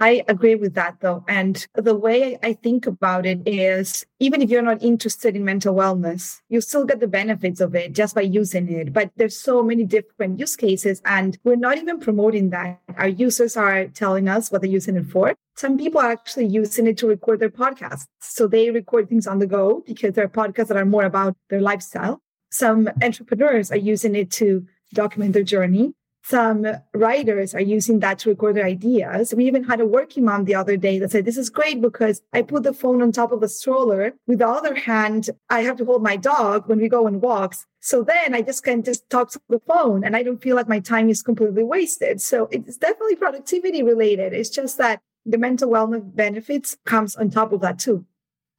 I 0.00 0.24
agree 0.28 0.54
with 0.54 0.74
that 0.74 1.00
though. 1.00 1.24
And 1.26 1.66
the 1.74 1.94
way 1.94 2.38
I 2.42 2.52
think 2.52 2.86
about 2.86 3.26
it 3.26 3.40
is 3.46 4.06
even 4.20 4.40
if 4.42 4.48
you're 4.48 4.62
not 4.62 4.82
interested 4.82 5.34
in 5.34 5.44
mental 5.44 5.74
wellness, 5.74 6.40
you 6.48 6.60
still 6.60 6.84
get 6.84 7.00
the 7.00 7.08
benefits 7.08 7.60
of 7.60 7.74
it 7.74 7.94
just 7.94 8.14
by 8.14 8.20
using 8.20 8.72
it. 8.72 8.92
But 8.92 9.10
there's 9.16 9.36
so 9.36 9.60
many 9.62 9.84
different 9.84 10.38
use 10.38 10.54
cases 10.54 11.02
and 11.04 11.36
we're 11.42 11.56
not 11.56 11.78
even 11.78 11.98
promoting 11.98 12.50
that. 12.50 12.80
Our 12.96 13.08
users 13.08 13.56
are 13.56 13.88
telling 13.88 14.28
us 14.28 14.52
what 14.52 14.62
they're 14.62 14.70
using 14.70 14.96
it 14.96 15.06
for. 15.06 15.34
Some 15.56 15.76
people 15.76 16.00
are 16.00 16.12
actually 16.12 16.46
using 16.46 16.86
it 16.86 16.96
to 16.98 17.08
record 17.08 17.40
their 17.40 17.50
podcasts. 17.50 18.06
So 18.20 18.46
they 18.46 18.70
record 18.70 19.08
things 19.08 19.26
on 19.26 19.40
the 19.40 19.48
go 19.48 19.82
because 19.84 20.14
they're 20.14 20.28
podcasts 20.28 20.68
that 20.68 20.76
are 20.76 20.84
more 20.84 21.04
about 21.04 21.36
their 21.50 21.60
lifestyle. 21.60 22.20
Some 22.50 22.88
entrepreneurs 23.02 23.72
are 23.72 23.76
using 23.76 24.14
it 24.14 24.30
to 24.32 24.64
document 24.94 25.32
their 25.32 25.42
journey 25.42 25.92
some 26.28 26.66
writers 26.92 27.54
are 27.54 27.60
using 27.60 28.00
that 28.00 28.18
to 28.18 28.28
record 28.28 28.54
their 28.54 28.66
ideas. 28.66 29.32
We 29.34 29.46
even 29.46 29.64
had 29.64 29.80
a 29.80 29.86
working 29.86 30.26
mom 30.26 30.44
the 30.44 30.54
other 30.54 30.76
day 30.76 30.98
that 30.98 31.10
said, 31.10 31.24
This 31.24 31.38
is 31.38 31.48
great 31.48 31.80
because 31.80 32.20
I 32.34 32.42
put 32.42 32.64
the 32.64 32.74
phone 32.74 33.00
on 33.00 33.12
top 33.12 33.32
of 33.32 33.40
the 33.40 33.48
stroller. 33.48 34.12
With 34.26 34.40
the 34.40 34.48
other 34.48 34.74
hand, 34.74 35.30
I 35.48 35.62
have 35.62 35.78
to 35.78 35.86
hold 35.86 36.02
my 36.02 36.16
dog 36.16 36.68
when 36.68 36.80
we 36.80 36.88
go 36.88 37.06
on 37.06 37.20
walks. 37.20 37.66
So 37.80 38.02
then 38.02 38.34
I 38.34 38.42
just 38.42 38.62
can 38.62 38.82
just 38.82 39.08
talk 39.08 39.30
to 39.30 39.40
the 39.48 39.60
phone 39.60 40.04
and 40.04 40.14
I 40.14 40.22
don't 40.22 40.42
feel 40.42 40.56
like 40.56 40.68
my 40.68 40.80
time 40.80 41.08
is 41.08 41.22
completely 41.22 41.64
wasted. 41.64 42.20
So 42.20 42.48
it's 42.50 42.76
definitely 42.76 43.16
productivity 43.16 43.82
related. 43.82 44.34
It's 44.34 44.50
just 44.50 44.76
that 44.78 45.00
the 45.24 45.38
mental 45.38 45.70
wellness 45.70 46.14
benefits 46.14 46.76
comes 46.84 47.16
on 47.16 47.30
top 47.30 47.52
of 47.52 47.62
that 47.62 47.78
too. 47.78 48.04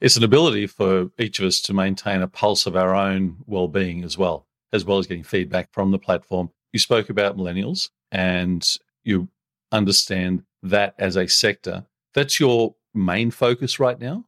It's 0.01 0.15
an 0.15 0.23
ability 0.23 0.65
for 0.67 1.11
each 1.19 1.39
of 1.39 1.45
us 1.45 1.61
to 1.61 1.73
maintain 1.73 2.21
a 2.21 2.27
pulse 2.27 2.65
of 2.65 2.75
our 2.75 2.95
own 2.95 3.37
well-being 3.45 4.03
as 4.03 4.17
well, 4.17 4.47
as 4.71 4.85
well 4.85 4.97
as 4.97 5.05
getting 5.05 5.23
feedback 5.23 5.71
from 5.71 5.91
the 5.91 5.99
platform 5.99 6.49
you 6.73 6.79
spoke 6.79 7.09
about 7.09 7.37
millennials 7.37 7.89
and 8.11 8.77
you 9.03 9.29
understand 9.71 10.43
that 10.63 10.95
as 10.97 11.15
a 11.15 11.27
sector. 11.27 11.85
That's 12.13 12.39
your 12.39 12.75
main 12.93 13.31
focus 13.31 13.79
right 13.79 13.99
now? 13.99 14.25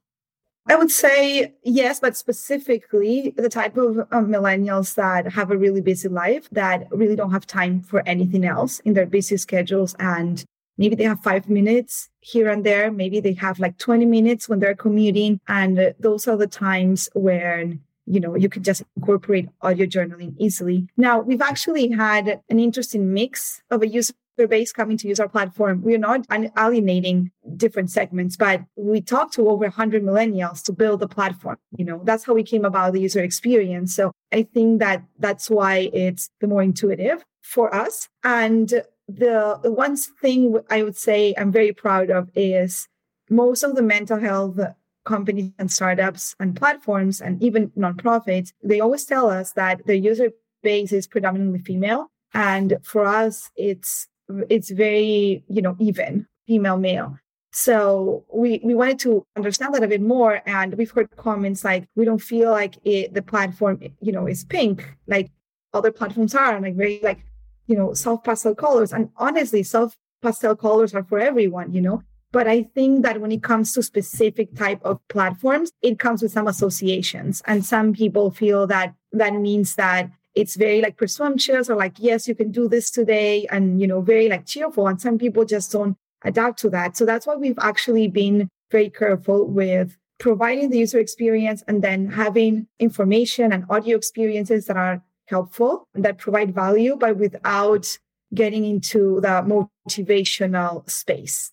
I 0.67 0.75
would 0.75 0.91
say 0.91 1.53
yes, 1.63 2.00
but 2.00 2.15
specifically 2.15 3.33
the 3.36 3.50
type 3.50 3.77
of 3.77 3.98
um, 4.12 4.27
millennials 4.27 4.93
that 4.95 5.31
have 5.33 5.50
a 5.50 5.57
really 5.57 5.81
busy 5.81 6.07
life 6.07 6.48
that 6.51 6.86
really 6.91 7.15
don't 7.15 7.31
have 7.31 7.48
time 7.48 7.81
for 7.81 8.07
anything 8.07 8.45
else 8.45 8.79
in 8.81 8.93
their 8.93 9.07
busy 9.07 9.38
schedules. 9.38 9.95
And 9.98 10.45
maybe 10.77 10.95
they 10.95 11.03
have 11.03 11.24
five 11.24 11.50
minutes 11.50 12.10
here 12.19 12.48
and 12.48 12.63
there. 12.63 12.91
Maybe 12.91 13.19
they 13.19 13.33
have 13.33 13.60
like 13.60 13.79
20 13.79 14.05
minutes 14.05 14.48
when 14.48 14.60
they're 14.60 14.75
commuting. 14.75 15.39
And 15.48 15.95
those 16.00 16.27
are 16.27 16.38
the 16.38 16.48
times 16.48 17.10
where 17.13 17.74
you 18.13 18.20
know 18.20 18.36
you 18.36 18.50
can 18.50 18.63
just 18.63 18.84
incorporate 18.98 19.48
audio 19.62 19.86
journaling 19.86 20.34
easily 20.38 20.88
now 20.98 21.20
we've 21.20 21.41
actually 21.41 21.89
had 21.89 22.41
an 22.50 22.60
interesting 22.60 23.13
mix 23.13 23.62
of 23.72 23.82
a 23.82 23.88
user 23.88 24.13
base 24.48 24.72
coming 24.72 24.98
to 24.98 25.08
use 25.08 25.20
our 25.20 25.30
platform. 25.30 25.82
We're 25.82 25.98
not 25.98 26.25
alienating 26.58 27.32
different 27.58 27.89
segments, 27.89 28.36
but 28.38 28.62
we 28.75 29.01
talked 29.01 29.34
to 29.34 29.48
over 29.50 29.65
100 29.65 30.03
millennials 30.03 30.63
to 30.63 30.74
build 30.74 31.00
the 31.00 31.08
platform. 31.08 31.58
You 31.77 31.86
know, 31.86 32.01
that's 32.03 32.24
how 32.24 32.34
we 32.34 32.44
came 32.44 32.65
about 32.65 32.94
the 32.94 33.01
user 33.01 33.24
experience. 33.24 33.96
So 33.96 34.12
I 34.32 34.44
think 34.44 34.80
that 34.80 35.03
that's 35.20 35.50
why 35.50 35.89
it's 35.94 36.30
the 36.39 36.48
more 36.48 36.63
intuitive 36.63 37.24
for 37.41 37.74
us. 37.74 38.08
And 38.24 38.84
the 39.08 39.60
one 39.63 39.98
thing 39.98 40.60
I 40.70 40.84
would 40.84 40.98
say 40.98 41.34
I'm 41.38 41.51
very 41.51 41.74
proud 41.74 42.10
of 42.10 42.30
is 42.36 42.88
most 43.30 43.63
of 43.63 43.75
the 43.75 43.84
mental 43.84 44.20
health 44.20 44.60
companies 45.03 45.51
and 45.58 45.72
startups 45.72 46.36
and 46.39 46.55
platforms 46.55 47.22
and 47.22 47.41
even 47.41 47.70
nonprofits, 47.72 48.53
they 48.63 48.79
always 48.79 49.05
tell 49.05 49.29
us 49.29 49.53
that 49.53 49.86
their 49.86 49.96
user 49.96 50.31
base 50.63 50.91
is 50.91 51.08
predominantly 51.08 51.60
female. 51.60 52.08
And 52.34 52.77
for 52.84 53.05
us, 53.05 53.50
it's 53.55 54.08
it's 54.50 54.70
very, 54.70 55.43
you 55.48 55.62
know, 55.62 55.75
even 55.79 56.27
female 56.48 56.77
male. 56.77 57.17
So 57.53 58.24
we 58.34 58.62
we 58.63 58.74
wanted 58.74 59.00
to 59.00 59.25
understand 59.36 59.74
that 59.74 59.84
a 59.84 59.88
bit 59.88 60.01
more, 60.01 60.41
and 60.46 60.75
we've 60.75 60.91
heard 60.91 61.10
comments 61.17 61.65
like 61.65 61.88
we 61.96 62.05
don't 62.05 62.22
feel 62.22 62.51
like 62.51 62.75
it, 62.86 63.13
the 63.13 63.22
platform, 63.22 63.81
you 64.00 64.12
know, 64.12 64.25
is 64.27 64.46
pink 64.46 64.96
like 65.08 65.29
other 65.74 65.91
platforms 65.91 66.34
are, 66.36 66.60
like 66.62 66.75
very 66.75 67.00
like 67.03 67.25
you 67.67 67.75
know 67.75 67.93
soft 67.93 68.24
pastel 68.24 68.55
colors. 68.55 68.93
And 68.93 69.10
honestly, 69.17 69.63
soft 69.63 69.98
pastel 70.22 70.55
colors 70.55 70.96
are 70.96 71.03
for 71.03 71.20
everyone, 71.20 71.74
you 71.74 71.81
know. 71.81 72.03
But 72.32 72.48
I 72.48 72.64
think 72.64 73.04
that 73.04 73.20
when 73.20 73.32
it 73.32 73.44
comes 73.44 73.74
to 73.74 73.84
specific 73.84 74.56
type 74.56 74.80
of 74.84 75.06
platforms, 75.10 75.72
it 75.82 76.00
comes 76.00 76.22
with 76.22 76.32
some 76.32 76.48
associations, 76.48 77.42
and 77.46 77.66
some 77.66 77.94
people 77.94 78.32
feel 78.32 78.68
that 78.68 78.94
that 79.12 79.34
means 79.34 79.76
that 79.76 80.10
it's 80.34 80.56
very 80.56 80.82
like 80.82 80.96
presumptuous 80.96 81.70
or 81.70 81.76
like 81.76 81.96
yes 81.98 82.26
you 82.26 82.34
can 82.34 82.52
do 82.52 82.70
this 82.70 82.90
today 82.90 83.46
and 83.52 83.82
you 83.82 83.88
know 83.88 84.00
very 84.00 84.30
like 84.30 84.46
cheerful. 84.46 84.88
And 84.88 85.02
some 85.02 85.18
people 85.18 85.44
just 85.44 85.72
don't 85.72 85.98
adapt 86.24 86.60
to 86.60 86.70
that. 86.70 86.96
So 86.96 87.06
that's 87.06 87.28
why 87.28 87.36
we've 87.36 87.60
actually 87.60 88.08
been 88.08 88.48
very 88.72 88.90
careful 88.90 89.46
with 89.46 89.98
providing 90.20 90.70
the 90.70 90.78
user 90.78 91.00
experience 91.00 91.64
and 91.68 91.82
then 91.82 92.08
having 92.08 92.68
information 92.80 93.52
and 93.52 93.66
audio 93.70 93.98
experiences 93.98 94.68
that 94.68 94.78
are 94.78 95.04
helpful 95.26 95.88
and 95.96 96.06
that 96.06 96.18
provide 96.18 96.54
value 96.54 96.96
but 96.96 97.18
without 97.18 97.98
getting 98.34 98.64
into 98.64 99.20
the 99.22 99.66
motivational 99.88 100.88
space 100.90 101.52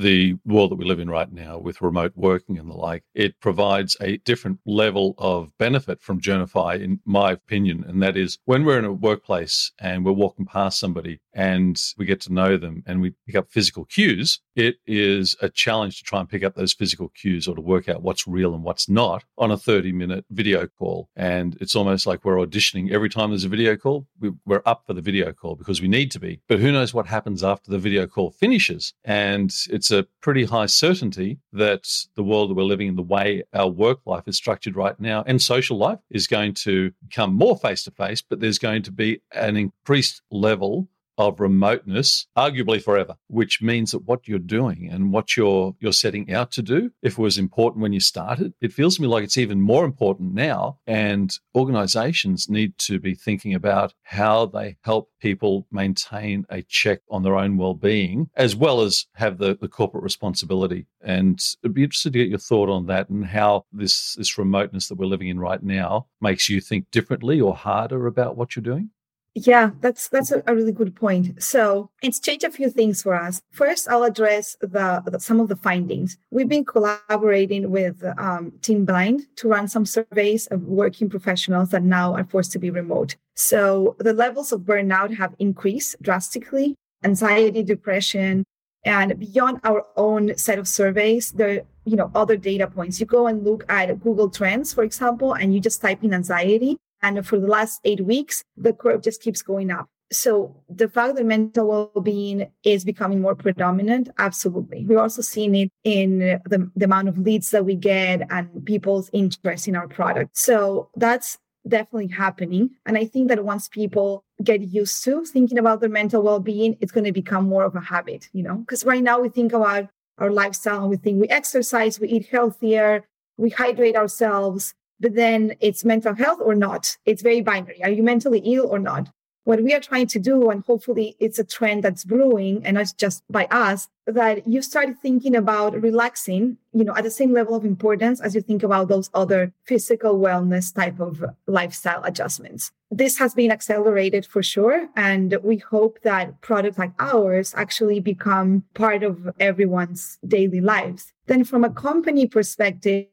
the 0.00 0.36
world 0.44 0.70
that 0.70 0.76
we 0.76 0.84
live 0.84 1.00
in 1.00 1.10
right 1.10 1.30
now 1.30 1.58
with 1.58 1.82
remote 1.82 2.12
working 2.16 2.58
and 2.58 2.70
the 2.70 2.74
like, 2.74 3.04
it 3.14 3.38
provides 3.40 3.96
a 4.00 4.16
different 4.18 4.58
level 4.64 5.14
of 5.18 5.56
benefit 5.58 6.00
from 6.00 6.20
Journify, 6.20 6.80
in 6.80 7.00
my 7.04 7.32
opinion. 7.32 7.84
And 7.86 8.02
that 8.02 8.16
is 8.16 8.38
when 8.44 8.64
we're 8.64 8.78
in 8.78 8.84
a 8.84 8.92
workplace 8.92 9.72
and 9.78 10.04
we're 10.04 10.12
walking 10.12 10.46
past 10.46 10.78
somebody 10.78 11.20
and 11.32 11.80
we 11.96 12.04
get 12.04 12.20
to 12.22 12.32
know 12.32 12.56
them 12.56 12.82
and 12.86 13.00
we 13.00 13.14
pick 13.26 13.36
up 13.36 13.50
physical 13.50 13.84
cues, 13.84 14.40
it 14.56 14.76
is 14.86 15.36
a 15.40 15.48
challenge 15.48 15.98
to 15.98 16.04
try 16.04 16.20
and 16.20 16.28
pick 16.28 16.42
up 16.42 16.54
those 16.54 16.72
physical 16.72 17.08
cues 17.08 17.46
or 17.46 17.54
to 17.54 17.60
work 17.60 17.88
out 17.88 18.02
what's 18.02 18.26
real 18.26 18.54
and 18.54 18.64
what's 18.64 18.88
not 18.88 19.24
on 19.38 19.50
a 19.50 19.56
30 19.56 19.92
minute 19.92 20.24
video 20.30 20.66
call. 20.66 21.08
And 21.16 21.56
it's 21.60 21.76
almost 21.76 22.06
like 22.06 22.24
we're 22.24 22.36
auditioning 22.36 22.90
every 22.92 23.08
time 23.08 23.30
there's 23.30 23.44
a 23.44 23.48
video 23.48 23.76
call. 23.76 24.06
We're 24.44 24.62
up 24.66 24.84
for 24.86 24.94
the 24.94 25.00
video 25.00 25.32
call 25.32 25.56
because 25.56 25.80
we 25.80 25.88
need 25.88 26.10
to 26.12 26.20
be. 26.20 26.40
But 26.48 26.60
who 26.60 26.72
knows 26.72 26.92
what 26.92 27.06
happens 27.06 27.42
after 27.44 27.70
the 27.70 27.78
video 27.78 28.06
call 28.06 28.30
finishes? 28.30 28.92
And 29.04 29.52
it's 29.70 29.90
a 29.90 30.06
pretty 30.20 30.44
high 30.44 30.66
certainty 30.66 31.38
that 31.52 31.88
the 32.14 32.22
world 32.22 32.50
that 32.50 32.54
we're 32.54 32.64
living 32.64 32.88
in, 32.88 32.96
the 32.96 33.02
way 33.02 33.42
our 33.54 33.68
work 33.68 34.00
life 34.06 34.24
is 34.26 34.36
structured 34.36 34.76
right 34.76 34.98
now, 35.00 35.24
and 35.26 35.40
social 35.40 35.76
life 35.76 35.98
is 36.10 36.26
going 36.26 36.54
to 36.54 36.92
become 37.08 37.34
more 37.34 37.56
face 37.56 37.84
to 37.84 37.90
face, 37.90 38.22
but 38.22 38.40
there's 38.40 38.58
going 38.58 38.82
to 38.82 38.92
be 38.92 39.20
an 39.32 39.56
increased 39.56 40.22
level 40.30 40.88
of 41.20 41.38
remoteness, 41.40 42.26
arguably 42.36 42.82
forever, 42.82 43.14
which 43.28 43.60
means 43.60 43.90
that 43.90 44.06
what 44.06 44.26
you're 44.26 44.38
doing 44.38 44.88
and 44.90 45.12
what 45.12 45.36
you're 45.36 45.74
you're 45.80 45.92
setting 45.92 46.32
out 46.32 46.50
to 46.52 46.62
do, 46.62 46.90
if 47.02 47.12
it 47.12 47.22
was 47.22 47.38
important 47.38 47.82
when 47.82 47.92
you 47.92 48.00
started, 48.00 48.52
it 48.60 48.72
feels 48.72 48.96
to 48.96 49.02
me 49.02 49.08
like 49.08 49.24
it's 49.24 49.36
even 49.36 49.60
more 49.60 49.84
important 49.84 50.32
now. 50.34 50.78
And 50.86 51.32
organizations 51.54 52.48
need 52.48 52.78
to 52.78 52.98
be 52.98 53.14
thinking 53.14 53.54
about 53.54 53.92
how 54.02 54.46
they 54.46 54.76
help 54.82 55.10
people 55.20 55.66
maintain 55.70 56.46
a 56.48 56.62
check 56.62 57.00
on 57.10 57.22
their 57.22 57.36
own 57.36 57.56
well-being, 57.56 58.30
as 58.36 58.56
well 58.56 58.80
as 58.80 59.06
have 59.14 59.38
the, 59.38 59.56
the 59.60 59.68
corporate 59.68 60.02
responsibility. 60.04 60.86
And 61.02 61.38
it'd 61.62 61.74
be 61.74 61.84
interested 61.84 62.12
to 62.14 62.18
get 62.18 62.28
your 62.28 62.38
thought 62.38 62.68
on 62.68 62.86
that 62.86 63.10
and 63.10 63.26
how 63.26 63.66
this 63.72 64.14
this 64.14 64.38
remoteness 64.38 64.88
that 64.88 64.98
we're 64.98 65.06
living 65.06 65.28
in 65.28 65.38
right 65.38 65.62
now 65.62 66.06
makes 66.20 66.48
you 66.48 66.60
think 66.60 66.90
differently 66.90 67.40
or 67.40 67.54
harder 67.54 68.06
about 68.06 68.36
what 68.36 68.56
you're 68.56 68.62
doing. 68.62 68.90
Yeah, 69.34 69.70
that's 69.80 70.08
that's 70.08 70.32
a, 70.32 70.42
really 70.48 70.72
good 70.72 70.96
point. 70.96 71.40
So 71.40 71.90
it's 72.02 72.18
changed 72.18 72.44
a 72.44 72.50
few 72.50 72.68
things 72.68 73.02
for 73.02 73.14
us. 73.14 73.40
First, 73.52 73.88
I'll 73.88 74.02
address 74.02 74.56
the, 74.60 75.02
the 75.06 75.20
some 75.20 75.38
of 75.38 75.48
the 75.48 75.54
findings. 75.54 76.18
We've 76.32 76.48
been 76.48 76.64
collaborating 76.64 77.70
with 77.70 78.02
um, 78.18 78.52
Team 78.60 78.84
Blind 78.84 79.26
to 79.36 79.48
run 79.48 79.68
some 79.68 79.86
surveys 79.86 80.48
of 80.48 80.64
working 80.64 81.08
professionals 81.08 81.70
that 81.70 81.84
now 81.84 82.14
are 82.14 82.24
forced 82.24 82.50
to 82.52 82.58
be 82.58 82.70
remote. 82.70 83.14
So 83.36 83.94
the 84.00 84.12
levels 84.12 84.50
of 84.50 84.62
burnout 84.62 85.16
have 85.16 85.34
increased 85.38 86.02
drastically. 86.02 86.74
Anxiety, 87.04 87.62
depression, 87.62 88.44
and 88.84 89.18
beyond 89.18 89.60
our 89.64 89.86
own 89.96 90.36
set 90.36 90.58
of 90.58 90.66
surveys, 90.66 91.32
there 91.32 91.62
you 91.84 91.96
know 91.96 92.10
other 92.14 92.36
data 92.36 92.66
points. 92.66 92.98
You 92.98 93.06
go 93.06 93.28
and 93.28 93.44
look 93.44 93.64
at 93.68 94.00
Google 94.00 94.28
Trends, 94.28 94.74
for 94.74 94.82
example, 94.82 95.34
and 95.34 95.54
you 95.54 95.60
just 95.60 95.80
type 95.80 96.02
in 96.02 96.14
anxiety, 96.14 96.78
and 97.02 97.26
for 97.26 97.38
the 97.38 97.46
last 97.46 97.80
eight 97.84 98.04
weeks, 98.04 98.44
the 98.56 98.72
curve 98.72 99.02
just 99.02 99.22
keeps 99.22 99.42
going 99.42 99.70
up. 99.70 99.88
So 100.12 100.56
the 100.68 100.88
fact 100.88 101.14
that 101.16 101.24
mental 101.24 101.68
well-being 101.68 102.50
is 102.64 102.84
becoming 102.84 103.20
more 103.20 103.36
predominant, 103.36 104.08
absolutely. 104.18 104.84
We're 104.84 104.98
also 104.98 105.22
seeing 105.22 105.54
it 105.54 105.70
in 105.84 106.18
the, 106.46 106.68
the 106.74 106.84
amount 106.84 107.08
of 107.08 107.18
leads 107.18 107.50
that 107.50 107.64
we 107.64 107.76
get 107.76 108.22
and 108.28 108.64
people's 108.66 109.08
interest 109.12 109.68
in 109.68 109.76
our 109.76 109.86
product. 109.86 110.36
So 110.36 110.90
that's 110.96 111.38
definitely 111.68 112.08
happening. 112.08 112.70
And 112.86 112.98
I 112.98 113.04
think 113.04 113.28
that 113.28 113.44
once 113.44 113.68
people 113.68 114.24
get 114.42 114.62
used 114.62 115.04
to 115.04 115.24
thinking 115.24 115.58
about 115.58 115.80
their 115.80 115.90
mental 115.90 116.22
well-being, 116.22 116.76
it's 116.80 116.90
going 116.90 117.04
to 117.04 117.12
become 117.12 117.48
more 117.48 117.62
of 117.62 117.76
a 117.76 117.80
habit, 117.80 118.28
you 118.32 118.42
know, 118.42 118.56
because 118.56 118.84
right 118.84 119.02
now 119.02 119.20
we 119.20 119.28
think 119.28 119.52
about 119.52 119.88
our 120.18 120.30
lifestyle 120.30 120.80
and 120.80 120.90
we 120.90 120.96
think 120.96 121.20
we 121.20 121.28
exercise, 121.28 122.00
we 122.00 122.08
eat 122.08 122.26
healthier, 122.26 123.04
we 123.36 123.50
hydrate 123.50 123.96
ourselves, 123.96 124.74
but 125.00 125.14
then 125.14 125.56
it's 125.60 125.84
mental 125.84 126.14
health 126.14 126.40
or 126.42 126.54
not. 126.54 126.96
It's 127.06 127.22
very 127.22 127.40
binary. 127.40 127.82
Are 127.82 127.90
you 127.90 128.02
mentally 128.02 128.40
ill 128.44 128.66
or 128.66 128.78
not? 128.78 129.08
What 129.44 129.64
we 129.64 129.72
are 129.72 129.80
trying 129.80 130.06
to 130.08 130.18
do, 130.18 130.50
and 130.50 130.62
hopefully 130.64 131.16
it's 131.18 131.38
a 131.38 131.44
trend 131.44 131.82
that's 131.82 132.04
brewing 132.04 132.60
and 132.64 132.74
not 132.74 132.92
just 132.98 133.24
by 133.30 133.46
us, 133.50 133.88
that 134.06 134.46
you 134.46 134.60
start 134.60 134.90
thinking 135.00 135.34
about 135.34 135.80
relaxing, 135.80 136.58
you 136.72 136.84
know, 136.84 136.94
at 136.94 137.04
the 137.04 137.10
same 137.10 137.32
level 137.32 137.54
of 137.54 137.64
importance 137.64 138.20
as 138.20 138.34
you 138.34 138.42
think 138.42 138.62
about 138.62 138.88
those 138.88 139.08
other 139.14 139.52
physical 139.64 140.18
wellness 140.20 140.74
type 140.74 141.00
of 141.00 141.24
lifestyle 141.46 142.02
adjustments. 142.04 142.70
This 142.90 143.18
has 143.18 143.34
been 143.34 143.50
accelerated 143.50 144.26
for 144.26 144.42
sure. 144.42 144.88
And 144.94 145.38
we 145.42 145.56
hope 145.56 146.00
that 146.02 146.40
products 146.42 146.78
like 146.78 146.92
ours 146.98 147.54
actually 147.56 148.00
become 148.00 148.64
part 148.74 149.02
of 149.02 149.30
everyone's 149.40 150.18
daily 150.26 150.60
lives. 150.60 151.12
Then 151.26 151.44
from 151.44 151.64
a 151.64 151.70
company 151.70 152.26
perspective, 152.26 153.06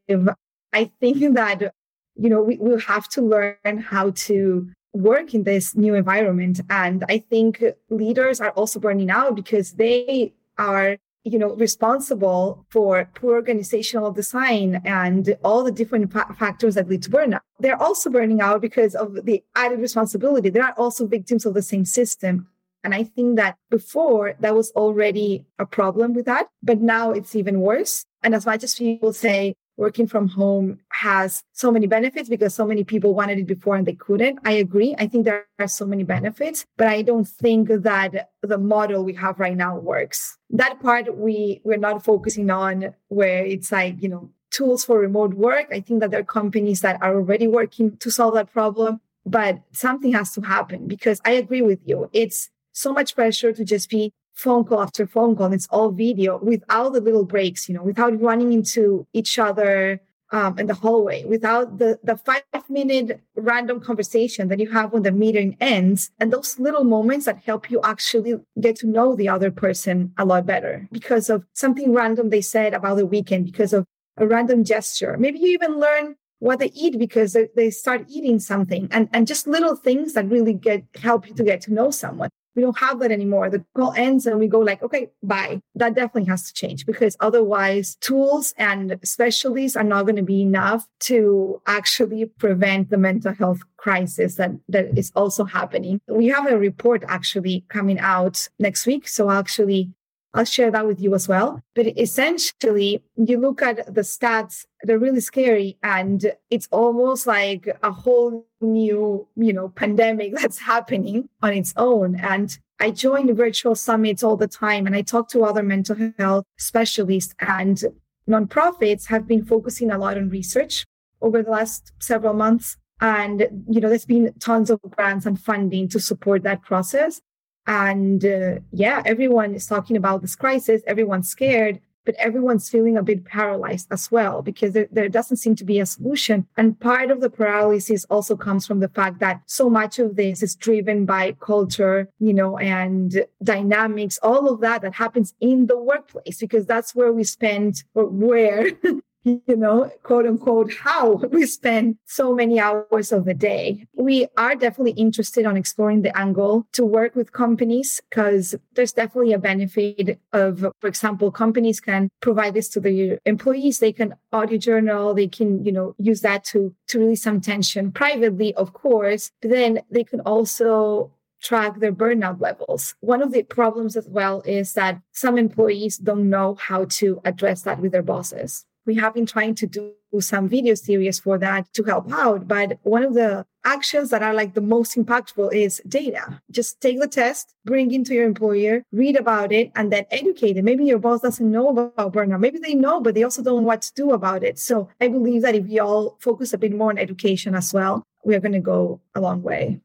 I 0.74 0.91
think 1.00 1.33
that 1.36 1.74
you 2.17 2.29
know, 2.29 2.41
we 2.41 2.57
will 2.57 2.79
have 2.79 3.07
to 3.09 3.21
learn 3.21 3.77
how 3.77 4.12
to 4.12 4.69
work 4.93 5.33
in 5.33 5.43
this 5.43 5.75
new 5.75 5.93
environment. 5.93 6.59
And 6.69 7.05
I 7.07 7.19
think 7.19 7.63
leaders 7.89 8.41
are 8.41 8.51
also 8.51 8.79
burning 8.79 9.12
out 9.12 9.36
because 9.36 9.74
they 9.74 10.33
are, 10.57 10.97
you 11.24 11.38
know, 11.38 11.53
responsible 11.55 12.65
for 12.69 13.07
poor 13.13 13.36
organizational 13.36 14.12
design 14.12 14.81
and 14.86 15.38
all 15.43 15.63
the 15.63 15.71
different 15.71 16.12
fa- 16.12 16.36
factors 16.38 16.75
that 16.75 16.89
lead 16.89 17.03
to 17.03 17.12
burnout. 17.12 17.41
They're 17.59 17.81
also 17.81 18.09
burning 18.09 18.41
out 18.41 18.62
because 18.62 18.95
of 18.95 19.25
the 19.25 19.43
added 19.55 19.79
responsibility. 19.79 20.50
They 20.50 20.59
are 20.59 20.74
also 20.77 21.05
victims 21.05 21.45
of 21.45 21.53
the 21.53 21.62
same 21.62 21.86
system. 21.86 22.47
And 22.83 22.95
I 22.95 23.03
think 23.03 23.36
that 23.36 23.57
before 23.69 24.36
that 24.39 24.55
was 24.55 24.71
already 24.71 25.45
a 25.59 25.65
problem 25.65 26.13
with 26.13 26.25
that, 26.25 26.47
but 26.63 26.79
now 26.79 27.12
it's 27.12 27.36
even 27.36 27.59
worse. 27.59 28.05
And 28.24 28.33
as 28.33 28.45
much 28.45 28.63
as 28.63 28.75
people 28.75 29.13
say, 29.13 29.55
working 29.77 30.07
from 30.07 30.27
home 30.27 30.79
has 30.89 31.43
so 31.53 31.72
many 31.72 31.88
benefits 31.88 32.27
because 32.27 32.53
so 32.53 32.65
many 32.65 32.84
people 32.84 33.13
wanted 33.13 33.38
it 33.38 33.48
before 33.48 33.75
and 33.75 33.86
they 33.86 33.93
couldn't. 33.93 34.39
I 34.43 34.53
agree. 34.53 34.96
I 34.98 35.07
think 35.07 35.25
there 35.25 35.46
are 35.60 35.67
so 35.67 35.86
many 35.86 36.03
benefits, 36.03 36.65
but 36.77 36.88
I 36.88 37.03
don't 37.03 37.27
think 37.27 37.69
that 37.69 38.31
the 38.41 38.57
model 38.57 39.03
we 39.03 39.13
have 39.13 39.39
right 39.39 39.55
now 39.55 39.77
works. 39.77 40.38
That 40.50 40.81
part 40.81 41.15
we 41.15 41.62
we're 41.63 41.77
not 41.77 42.03
focusing 42.03 42.50
on 42.50 42.93
where 43.07 43.46
it's 43.46 43.72
like, 43.72 44.01
you 44.01 44.10
know, 44.10 44.29
tools 44.50 44.84
for 44.84 45.00
remote 45.00 45.34
work. 45.36 45.67
I 45.72 45.81
think 45.81 46.00
that 46.00 46.12
there 46.12 46.22
are 46.22 46.25
companies 46.41 46.81
that 46.81 47.01
are 47.01 47.15
already 47.15 47.48
working 47.48 47.98
to 47.98 48.10
solve 48.10 48.34
that 48.34 48.51
problem, 48.51 49.00
but 49.25 49.62
something 49.74 50.13
has 50.13 50.31
to 50.34 50.41
happen 50.41 50.88
because 50.88 51.22
I 51.25 51.31
agree 51.31 51.62
with 51.62 51.79
you. 51.86 52.10
It's 52.13 52.50
so 52.72 52.93
much 52.93 53.15
pressure 53.15 53.53
to 53.53 53.65
just 53.65 53.89
be 53.89 54.13
phone 54.38 54.63
call 54.63 54.82
after 54.82 55.06
phone 55.08 55.36
call. 55.36 55.51
It's 55.51 55.67
all 55.70 55.91
video 55.91 56.38
without 56.38 56.94
the 56.94 57.01
little 57.01 57.25
breaks, 57.25 57.67
you 57.67 57.75
know, 57.75 57.84
without 57.84 58.20
running 58.22 58.53
into 58.53 59.06
each 59.13 59.39
other 59.39 60.00
um, 60.32 60.60
in 60.60 60.67
the 60.67 60.74
hallway, 60.74 61.24
without 61.24 61.79
the, 61.79 62.00
the 62.03 62.17
five 62.17 62.44
minute 62.70 63.22
random 63.36 63.79
conversation 63.79 64.50
that 64.50 64.60
you 64.60 64.70
have 64.70 64.91
when 64.94 65.03
the 65.03 65.12
meeting 65.12 65.58
ends, 65.60 66.12
and 66.20 66.32
those 66.32 66.60
little 66.60 66.84
moments 66.84 67.25
that 67.25 67.39
help 67.46 67.72
you 67.72 67.79
actually 67.84 68.36
get 68.60 68.75
to 68.77 68.88
know 68.88 69.15
the 69.15 69.29
other 69.29 69.51
person 69.51 70.13
a 70.17 70.25
lot 70.25 70.46
better 70.46 70.88
because 70.91 71.29
of 71.29 71.46
something 71.53 71.94
random 71.94 72.29
they 72.29 72.41
said 72.41 72.74
about 72.74 72.98
the 72.98 73.06
weekend, 73.06 73.46
because 73.46 73.74
of 73.74 73.86
a 74.17 74.27
random 74.27 74.63
gesture. 74.63 75.15
Maybe 75.17 75.39
you 75.39 75.51
even 75.51 75.79
learn 75.79 76.15
what 76.39 76.60
they 76.60 76.72
eat 76.75 77.00
because 77.00 77.36
they 77.56 77.70
start 77.72 78.06
eating 78.10 78.39
something 78.39 78.88
and, 78.91 79.10
and 79.13 79.25
just 79.25 79.48
little 79.48 79.75
things 79.75 80.13
that 80.13 80.29
really 80.29 80.53
get 80.53 80.84
help 81.01 81.27
you 81.27 81.34
to 81.34 81.44
get 81.44 81.62
to 81.62 81.74
know 81.74 81.89
someone 81.89 82.29
we 82.58 82.64
don't 82.64 82.78
have 82.80 83.00
that 83.00 83.12
anymore. 83.12 83.52
The 83.52 83.64
call 83.76 83.94
ends 83.94 84.26
and 84.26 84.40
we 84.40 84.48
go 84.48 84.60
like, 84.60 84.82
okay, 84.82 85.12
bye. 85.22 85.62
That 85.76 85.94
definitely 85.94 86.26
has 86.26 86.48
to 86.48 86.54
change 86.54 86.88
because 86.88 87.16
otherwise 87.20 87.96
tools 88.02 88.56
and 88.58 89.00
specialties 89.04 89.76
are 89.76 89.84
not 89.84 90.08
going 90.08 90.16
to 90.16 90.24
be 90.24 90.42
enough 90.42 90.88
to 91.02 91.62
actually 91.68 92.26
prevent 92.26 92.90
the 92.90 92.98
mental 92.98 93.32
health 93.32 93.60
crisis 93.78 94.36
that, 94.36 94.52
that 94.70 94.98
is 94.98 95.12
also 95.16 95.46
happening. 95.46 96.02
We 96.08 96.28
have 96.30 96.48
a 96.52 96.58
report 96.58 97.04
actually 97.08 97.64
coming 97.70 98.00
out 98.00 98.50
next 98.58 98.88
week. 98.88 99.08
So 99.08 99.30
actually 99.30 99.92
I'll 100.38 100.46
share 100.46 100.70
that 100.70 100.86
with 100.86 101.01
you 101.01 101.15
as 101.15 101.27
well. 101.27 101.62
But 101.74 101.98
essentially, 101.98 103.03
you 103.15 103.39
look 103.39 103.63
at 103.63 103.91
the 103.91 104.01
stats, 104.01 104.65
they're 104.84 105.00
really 105.00 105.20
scary. 105.20 105.79
And 105.82 106.32
it's 106.51 106.67
almost 106.72 107.25
like 107.25 107.67
a 107.82 107.91
whole 107.91 108.46
new, 108.62 109.27
you 109.36 109.51
know, 109.51 109.70
pandemic 109.70 110.36
that's 110.39 110.60
happening 110.60 111.27
on 111.41 111.53
its 111.53 111.74
own. 111.75 112.20
And 112.20 112.56
I 112.79 112.91
join 112.91 113.34
virtual 113.36 113.74
summits 113.74 114.22
all 114.22 114.38
the 114.38 114.48
time 114.48 114.86
and 114.86 114.96
I 114.96 115.01
talk 115.01 115.29
to 115.29 115.44
other 115.44 115.63
mental 115.63 115.96
health 116.20 116.46
specialists 116.60 117.34
and 117.39 117.82
nonprofits 118.29 119.08
have 119.08 119.27
been 119.27 119.44
focusing 119.44 119.89
a 119.89 119.98
lot 119.98 120.17
on 120.17 120.29
research 120.29 120.86
over 121.20 121.41
the 121.41 121.50
last 121.50 121.91
several 122.00 122.36
months. 122.36 122.77
And, 123.01 123.48
you 123.67 123.82
know, 123.82 123.89
there's 123.89 124.06
been 124.06 124.34
tons 124.39 124.70
of 124.70 124.79
grants 124.82 125.25
and 125.25 125.39
funding 125.39 125.88
to 125.89 126.00
support 126.00 126.44
that 126.44 126.62
process. 126.62 127.22
And 127.67 128.24
uh, 128.25 128.59
yeah, 128.71 129.03
everyone 129.05 129.53
is 129.53 129.67
talking 129.67 129.97
about 129.97 130.21
this 130.21 130.36
crisis. 130.36 130.81
Everyone's 130.88 131.29
scared, 131.29 131.81
but 132.07 132.15
everyone's 132.15 132.69
feeling 132.69 132.95
a 132.95 133.03
bit 133.03 133.25
paralyzed 133.25 133.89
as 133.91 134.09
well 134.09 134.41
because 134.41 134.71
there, 134.71 134.88
there 134.89 135.09
doesn't 135.09 135.38
seem 135.38 135.55
to 135.55 135.65
be 135.65 135.77
a 135.81 135.86
solution. 135.86 136.47
And 136.55 136.79
part 136.79 137.12
of 137.12 137.19
the 137.19 137.29
paralysis 137.29 138.05
also 138.09 138.38
comes 138.38 138.65
from 138.65 138.79
the 138.79 138.88
fact 138.88 139.19
that 139.19 139.41
so 139.45 139.69
much 139.69 140.00
of 140.00 140.15
this 140.15 140.41
is 140.41 140.55
driven 140.55 141.05
by 141.05 141.33
culture, 141.41 142.07
you 142.19 142.33
know, 142.33 142.57
and 142.57 143.25
dynamics, 143.43 144.17
all 144.24 144.47
of 144.50 144.62
that 144.62 144.81
that 144.83 144.93
happens 144.93 145.33
in 145.41 145.67
the 145.67 145.77
workplace 145.77 146.39
because 146.39 146.65
that's 146.65 146.95
where 146.95 147.12
we 147.12 147.25
spend 147.25 147.83
or 147.93 148.05
where 148.05 148.71
you 149.27 149.55
know, 149.55 149.91
quote 150.03 150.25
unquote, 150.25 150.74
how 150.74 151.15
we 151.31 151.46
spend 151.46 151.98
so 152.05 152.34
many 152.34 152.60
hours 152.60 153.12
of 153.12 153.25
the 153.25 153.34
day. 153.34 153.86
We 153.96 154.27
are 154.38 154.55
definitely 154.55 154.91
interested 154.91 155.46
on 155.46 155.57
exploring 155.57 156.01
the 156.01 156.17
angle 156.17 156.67
to 156.74 156.86
work 156.86 157.15
with 157.15 157.34
companies 157.34 158.01
because 158.10 158.55
there's 158.74 158.93
definitely 158.93 159.34
a 159.34 159.39
benefit 159.39 160.19
of, 160.34 160.65
for 160.79 160.88
example, 160.88 161.31
companies 161.31 161.79
can 161.79 162.10
provide 162.22 162.53
this 162.53 162.69
to 162.69 162.79
their 162.79 163.19
employees. 163.25 163.79
They 163.79 163.93
can 163.93 164.15
audio 164.31 164.57
journal. 164.57 165.13
They 165.13 165.27
can, 165.27 165.63
you 165.65 165.72
know, 165.72 165.96
use 165.98 166.22
that 166.22 166.43
to, 166.46 166.74
to 166.88 167.00
release 167.00 167.24
some 167.24 167.41
tension 167.41 167.91
privately, 167.91 168.53
of 168.55 168.74
course. 168.74 169.31
But 169.41 169.51
then 169.51 169.81
they 169.91 170.03
can 170.03 170.22
also 170.22 171.12
track 171.41 171.80
their 171.80 171.91
burnout 171.91 172.41
levels. 172.41 172.95
One 172.99 173.21
of 173.21 173.32
the 173.32 173.43
problems 173.43 173.95
as 173.95 174.08
well 174.08 174.41
is 174.45 174.73
that 174.73 175.02
some 175.12 175.38
employees 175.38 175.97
don't 175.97 176.30
know 176.30 176.56
how 176.56 176.86
to 176.86 177.21
address 177.25 177.62
that 177.63 177.80
with 177.80 177.91
their 177.91 178.02
bosses 178.02 178.65
we 178.88 178.95
have 178.95 179.13
been 179.13 179.26
trying 179.26 179.54
to 179.56 179.67
do 179.67 179.93
some 180.19 180.47
video 180.47 180.73
series 180.73 181.19
for 181.19 181.38
that 181.38 181.71
to 181.73 181.84
help 181.84 182.12
out. 182.12 182.47
But 182.47 182.80
one 182.84 183.04
of 183.04 183.13
the 183.13 183.45
actions 183.65 184.10
that 184.10 184.23
are 184.23 184.34
like 184.34 184.54
the 184.54 184.62
most 184.62 184.95
impactful 184.95 185.54
is 185.54 185.82
data. 185.88 186.41
Just 186.50 186.80
take 186.80 187.00
the 187.00 187.08
test, 187.08 187.54
bring 187.65 187.91
it 187.91 188.06
to 188.06 188.13
your 188.13 188.26
employer, 188.26 188.84
read 188.93 189.17
about 189.17 189.52
it, 189.52 189.71
and 189.76 189.91
then 189.91 190.06
educate 190.10 190.58
it. 190.58 190.63
Maybe 190.63 190.86
your 190.86 191.00
boss 191.00 191.21
doesn't 191.21 191.52
know 191.52 191.69
about 191.69 192.13
burnout. 192.13 192.39
Maybe 192.39 192.60
they 192.60 192.73
know, 192.73 193.02
but 193.02 193.13
they 193.13 193.23
also 193.23 193.43
don't 193.43 193.58
know 193.58 193.67
what 193.67 193.82
to 193.84 193.93
do 193.93 194.12
about 194.12 194.43
it. 194.43 194.58
So 194.58 194.89
I 195.02 195.10
believe 195.10 195.41
that 195.41 195.56
if 195.56 195.65
we 195.65 195.80
all 195.80 196.15
focus 196.19 196.54
a 196.54 196.58
bit 196.58 196.73
more 196.73 196.89
on 196.89 196.97
education 196.97 197.54
as 197.54 197.73
well, 197.73 198.04
we 198.23 198.36
are 198.36 198.39
going 198.39 198.54
to 198.54 198.60
go 198.60 199.02
a 199.13 199.19
long 199.19 199.43
way. 199.43 199.82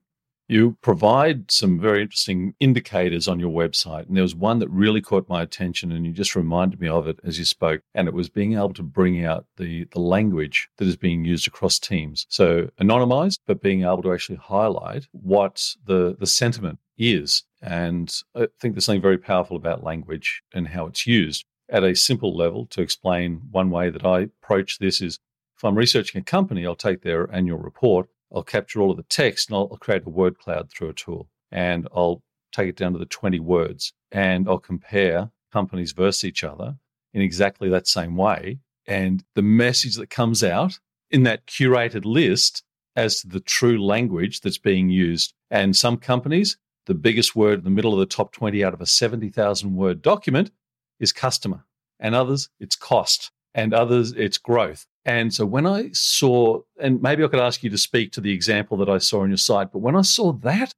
You 0.53 0.77
provide 0.83 1.51
some 1.51 1.81
very 1.81 2.03
interesting 2.03 2.55
indicators 2.61 3.27
on 3.27 3.41
your 3.41 3.51
website. 3.51 4.07
And 4.07 4.19
there 4.19 4.23
was 4.23 4.35
one 4.35 4.59
that 4.59 4.69
really 4.69 5.01
caught 5.01 5.27
my 5.27 5.41
attention, 5.41 5.91
and 5.91 6.05
you 6.05 6.13
just 6.13 6.37
reminded 6.37 6.79
me 6.79 6.89
of 6.89 7.09
it 7.09 7.19
as 7.25 7.39
you 7.39 7.47
spoke. 7.47 7.81
And 7.95 8.07
it 8.07 8.13
was 8.13 8.29
being 8.29 8.53
able 8.53 8.75
to 8.75 8.83
bring 8.83 9.25
out 9.25 9.47
the, 9.57 9.85
the 9.93 9.99
language 9.99 10.69
that 10.77 10.87
is 10.87 10.97
being 10.97 11.25
used 11.25 11.47
across 11.47 11.79
teams. 11.79 12.27
So 12.29 12.69
anonymized, 12.79 13.39
but 13.47 13.63
being 13.63 13.85
able 13.85 14.03
to 14.03 14.13
actually 14.13 14.37
highlight 14.37 15.07
what 15.13 15.75
the, 15.87 16.17
the 16.21 16.27
sentiment 16.27 16.81
is. 16.99 17.45
And 17.63 18.15
I 18.35 18.49
think 18.61 18.75
there's 18.75 18.85
something 18.85 19.01
very 19.01 19.17
powerful 19.17 19.57
about 19.57 19.83
language 19.83 20.43
and 20.53 20.69
how 20.69 20.85
it's 20.85 21.07
used. 21.07 21.47
At 21.71 21.83
a 21.83 21.97
simple 21.97 22.37
level, 22.37 22.67
to 22.67 22.83
explain 22.83 23.41
one 23.51 23.71
way 23.71 23.89
that 23.89 24.05
I 24.05 24.29
approach 24.43 24.81
this 24.81 25.01
is 25.01 25.19
if 25.57 25.65
I'm 25.65 25.79
researching 25.79 26.21
a 26.21 26.25
company, 26.25 26.67
I'll 26.67 26.75
take 26.75 27.01
their 27.01 27.35
annual 27.35 27.57
report 27.57 28.11
I'll 28.35 28.43
capture 28.43 28.81
all 28.81 28.91
of 28.91 28.97
the 28.97 29.03
text 29.05 29.49
and 29.49 29.57
I'll, 29.57 29.69
I'll 29.71 29.79
create 29.79 30.07
a 30.07 30.11
word 30.11 30.39
cloud 30.39 30.71
through 30.71 30.91
a 30.91 30.95
tool. 30.95 31.29
And 31.51 31.87
I'll 31.95 32.23
take 32.53 32.69
it 32.69 32.77
down 32.77 32.93
to 32.93 32.99
the 32.99 33.07
20 33.07 33.41
words 33.41 33.93
and 34.11 34.49
I'll 34.49 34.59
compare 34.59 35.31
companies 35.53 35.93
versus 35.93 36.25
each 36.25 36.45
other 36.45 36.77
in 37.13 37.23
exactly 37.23 37.69
that 37.69 37.87
same 37.87 38.17
way. 38.17 38.59
And 38.87 39.23
the 39.35 39.43
message 39.43 39.97
that 39.97 40.11
comes 40.11 40.43
out 40.43 40.79
in 41.11 41.25
that 41.25 41.47
curated 41.47 42.05
list 42.05 42.63
as 42.97 43.21
to 43.21 43.29
the 43.29 43.41
true 43.41 43.83
language 43.83 44.41
that's 44.41 44.59
being 44.59 44.89
used. 44.89 45.35
And 45.51 45.77
some 45.77 45.97
companies, 45.99 46.57
the 46.87 46.95
biggest 46.95 47.37
word 47.37 47.59
in 47.59 47.65
the 47.65 47.71
middle 47.71 47.93
of 47.93 48.01
the 48.01 48.07
top 48.07 48.33
20 48.33 48.65
out 48.65 48.75
of 48.75 48.81
a 48.81 48.87
70,000 48.87 49.75
word 49.75 50.03
document 50.03 50.51
is 50.99 51.13
customer. 51.13 51.65
And 52.01 52.15
others, 52.15 52.49
it's 52.59 52.77
cost. 52.77 53.31
And 53.55 53.73
others, 53.73 54.13
it's 54.13 54.39
growth. 54.39 54.87
And 55.05 55.35
so 55.35 55.45
when 55.45 55.67
I 55.67 55.91
saw, 55.93 56.61
and 56.79 57.03
maybe 57.03 57.25
I 57.25 57.29
could 57.29 57.41
ask 57.41 57.63
you 57.63 57.71
to 57.71 57.79
speak 57.79 58.13
to 58.13 58.21
the 58.21 58.33
example 58.33 58.77
that 58.79 58.89
I 58.89 58.99
saw 58.99 59.23
on 59.23 59.31
your 59.31 59.37
site, 59.37 59.73
but 59.73 59.81
when 59.81 59.97
I 59.97 60.03
saw 60.03 60.33
that, 60.33 60.75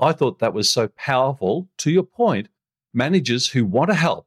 I 0.00 0.12
thought 0.12 0.40
that 0.40 0.54
was 0.54 0.70
so 0.70 0.88
powerful. 0.88 1.68
To 1.78 1.90
your 1.90 2.02
point, 2.02 2.48
managers 2.92 3.48
who 3.48 3.64
want 3.64 3.90
to 3.90 3.94
help 3.94 4.26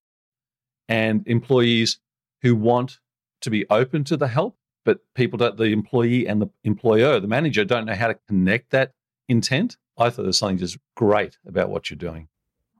and 0.87 1.27
employees 1.27 1.99
who 2.41 2.55
want 2.55 2.99
to 3.41 3.49
be 3.49 3.65
open 3.69 4.03
to 4.05 4.15
the 4.15 4.27
help, 4.27 4.55
but 4.85 4.99
people 5.15 5.37
don't, 5.37 5.57
the 5.57 5.65
employee 5.65 6.27
and 6.27 6.41
the 6.41 6.49
employer, 6.63 7.19
the 7.19 7.27
manager 7.27 7.65
don't 7.65 7.85
know 7.85 7.95
how 7.95 8.07
to 8.07 8.17
connect 8.27 8.69
that 8.71 8.93
intent. 9.27 9.77
I 9.97 10.09
thought 10.09 10.23
there's 10.23 10.37
something 10.37 10.57
just 10.57 10.77
great 10.95 11.37
about 11.45 11.69
what 11.69 11.89
you're 11.89 11.97
doing. 11.97 12.27